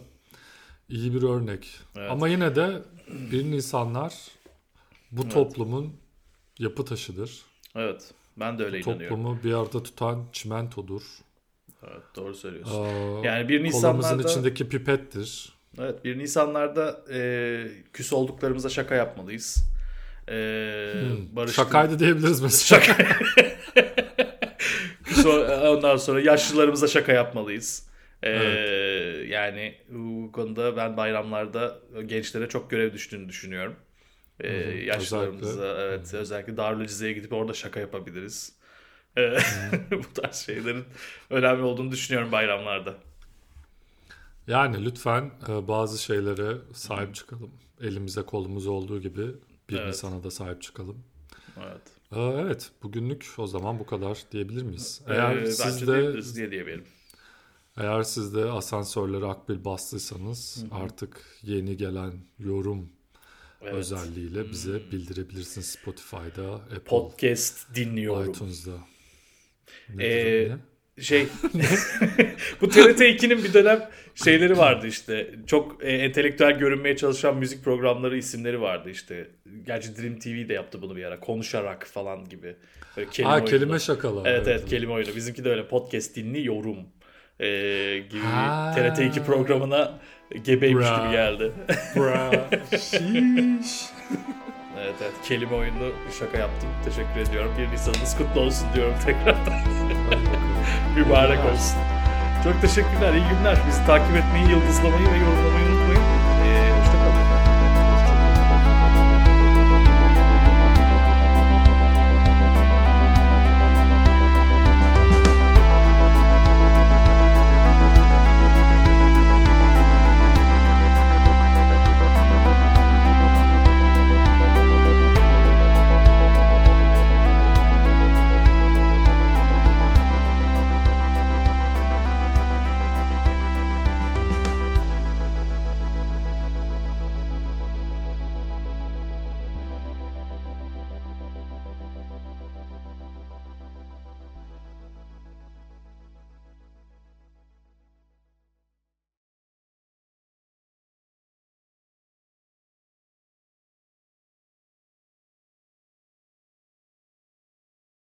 iyi 0.88 1.14
bir 1.14 1.22
örnek. 1.22 1.70
Evet. 1.96 2.10
Ama 2.10 2.28
yine 2.28 2.56
de 2.56 2.82
bir 3.30 3.44
insanlar 3.44 4.14
bu 5.12 5.22
Evet. 5.22 5.32
toplumun 5.32 5.92
yapı 6.58 6.84
taşıdır. 6.84 7.42
Evet. 7.76 8.10
Ben 8.36 8.58
de 8.58 8.64
öyle 8.64 8.78
inanıyorum. 8.80 9.16
Toplumu 9.16 9.38
bir 9.44 9.52
arada 9.54 9.82
tutan 9.82 10.24
çimentodur. 10.32 11.02
Evet, 11.82 12.02
doğru 12.16 12.34
söylüyorsun. 12.34 12.84
Ee, 12.84 13.26
Yani 13.26 13.48
bir 13.48 13.58
Kolumuzun 13.58 13.78
Nisanlarda 13.98 14.28
içindeki 14.30 14.68
pipettir. 14.68 15.52
Evet, 15.78 16.04
bir 16.04 16.18
Nisanlarda 16.18 17.04
e, 17.12 17.70
küs 17.92 18.12
olduklarımıza 18.12 18.68
şaka 18.68 18.94
yapmalıyız. 18.94 19.56
E, 20.28 20.32
Hmm. 20.32 21.36
barıştık- 21.36 21.54
Şakaydı 21.54 21.98
diyebiliriz 21.98 22.40
mesela. 22.42 22.80
Şaka. 22.82 23.06
Ondan 25.80 25.96
sonra 25.96 26.20
yaşlılarımıza 26.20 26.88
şaka 26.88 27.12
yapmalıyız. 27.12 27.88
E, 28.22 28.30
Yani 29.28 29.74
bu 29.88 30.32
konuda 30.32 30.76
ben 30.76 30.96
bayramlarda 30.96 31.78
gençlere 32.06 32.48
çok 32.48 32.70
görev 32.70 32.92
düştüğünü 32.92 33.28
düşünüyorum. 33.28 33.76
E, 34.40 34.48
Hı 34.48 34.54
hı, 34.54 34.86
yaşlılarımıza 34.86 35.62
özellikle. 35.62 35.80
evet 35.82 36.14
özellikle 36.14 36.56
Darülcize'ye 36.56 37.12
gidip 37.12 37.32
orada 37.32 37.54
şaka 37.54 37.80
yapabiliriz. 37.80 38.52
E, 39.18 39.38
bu 39.92 40.14
tarz 40.14 40.36
şeylerin 40.36 40.84
önemli 41.30 41.62
olduğunu 41.62 41.92
düşünüyorum 41.92 42.32
bayramlarda. 42.32 42.94
Yani 44.46 44.84
lütfen 44.84 45.30
e, 45.48 45.68
bazı 45.68 46.02
şeylere 46.02 46.56
sahip 46.74 47.14
çıkalım. 47.14 47.50
Elimize 47.80 48.22
kolumuz 48.22 48.66
olduğu 48.66 49.00
gibi 49.00 49.26
bir 49.70 49.78
Evet. 49.78 49.86
insana 49.86 50.22
da 50.24 50.30
sahip 50.30 50.62
çıkalım. 50.62 51.04
Evet. 51.56 51.99
Ee, 52.12 52.20
Evet, 52.20 52.70
bugünlük 52.82 53.26
o 53.38 53.46
zaman 53.46 53.78
bu 53.78 53.86
kadar 53.86 54.18
diyebilir 54.32 54.62
miyiz? 54.62 55.02
Ee, 55.08 55.12
Eğer 55.14 55.36
bence 55.36 55.52
siz 55.52 55.86
de 55.86 56.12
diye 56.34 56.50
diyebilirim. 56.50 56.84
eğer 57.76 58.02
siz 58.02 58.34
de 58.34 58.44
asansörlere 58.44 59.26
akbil 59.26 59.64
bastıysanız 59.64 60.64
artık 60.70 61.38
yeni 61.42 61.76
gelen 61.76 62.12
yorum 62.38 62.92
Evet. 63.62 63.74
özelliğiyle 63.74 64.50
bize 64.50 64.90
bildirebilirsiniz 64.92 65.66
Spotify'da, 65.66 66.54
Apple, 66.54 66.84
Podcast 66.84 67.74
dinliyorum. 67.74 68.30
iTunes'da. 68.30 68.78
Ne 69.88 70.04
Ee? 70.04 70.56
Şey 71.00 71.28
bu 72.60 72.68
TRT 72.68 73.00
2'nin 73.00 73.44
bir 73.44 73.54
dönem 73.54 73.90
şeyleri 74.14 74.58
vardı 74.58 74.86
işte. 74.86 75.34
Çok 75.46 75.84
e, 75.84 75.88
entelektüel 75.92 76.58
görünmeye 76.58 76.96
çalışan 76.96 77.36
müzik 77.36 77.64
programları 77.64 78.18
isimleri 78.18 78.60
vardı 78.60 78.90
işte. 78.90 79.30
Gerçi 79.70 79.96
Dream 80.02 80.18
TV 80.18 80.48
de 80.48 80.52
yaptı 80.54 80.82
bunu 80.82 80.96
bir 80.96 81.04
ara. 81.04 81.20
Konuşarak 81.20 81.86
falan 81.86 82.28
gibi. 82.28 82.56
Böyle 82.96 83.10
kelime 83.10 83.28
Ha 83.30 83.34
oyunu. 83.36 83.48
kelime 83.50 83.78
şakalar. 83.78 84.26
Evet 84.30 84.48
evet 84.48 84.66
kelime 84.66 84.92
oyunu. 84.92 85.16
Bizimki 85.16 85.44
de 85.44 85.50
öyle 85.50 85.68
podcast 85.68 86.16
dinliyorum 86.16 86.76
e, 87.40 87.46
gibi 88.10 88.20
Ha. 88.22 88.74
TRT 88.76 88.98
2 88.98 89.22
programına 89.24 89.98
gebeymiş 90.44 90.86
Bra. 90.86 90.96
gibi 91.04 91.12
geldi. 91.12 91.52
Bra. 91.96 92.30
Evet 94.80 94.94
evet 95.02 95.12
kelime 95.24 95.54
oyunu 95.54 95.92
şaka 96.18 96.38
yaptım. 96.38 96.68
Teşekkür 96.84 97.30
ediyorum. 97.30 97.52
Bir 97.58 97.72
Nisan'ınız 97.72 98.16
kutlu 98.18 98.40
olsun 98.40 98.68
diyorum 98.74 98.94
tekrardan. 99.06 99.54
Mübarek 100.96 101.38
olsun. 101.52 101.76
Çok 102.44 102.60
teşekkürler. 102.60 103.12
iyi 103.14 103.24
günler. 103.38 103.58
Bizi 103.68 103.86
takip 103.86 104.16
etmeyi, 104.16 104.50
yıldızlamayı 104.50 105.06
ve 105.12 105.16
yorumlamayı 105.18 105.66
unutmayın. 105.66 105.99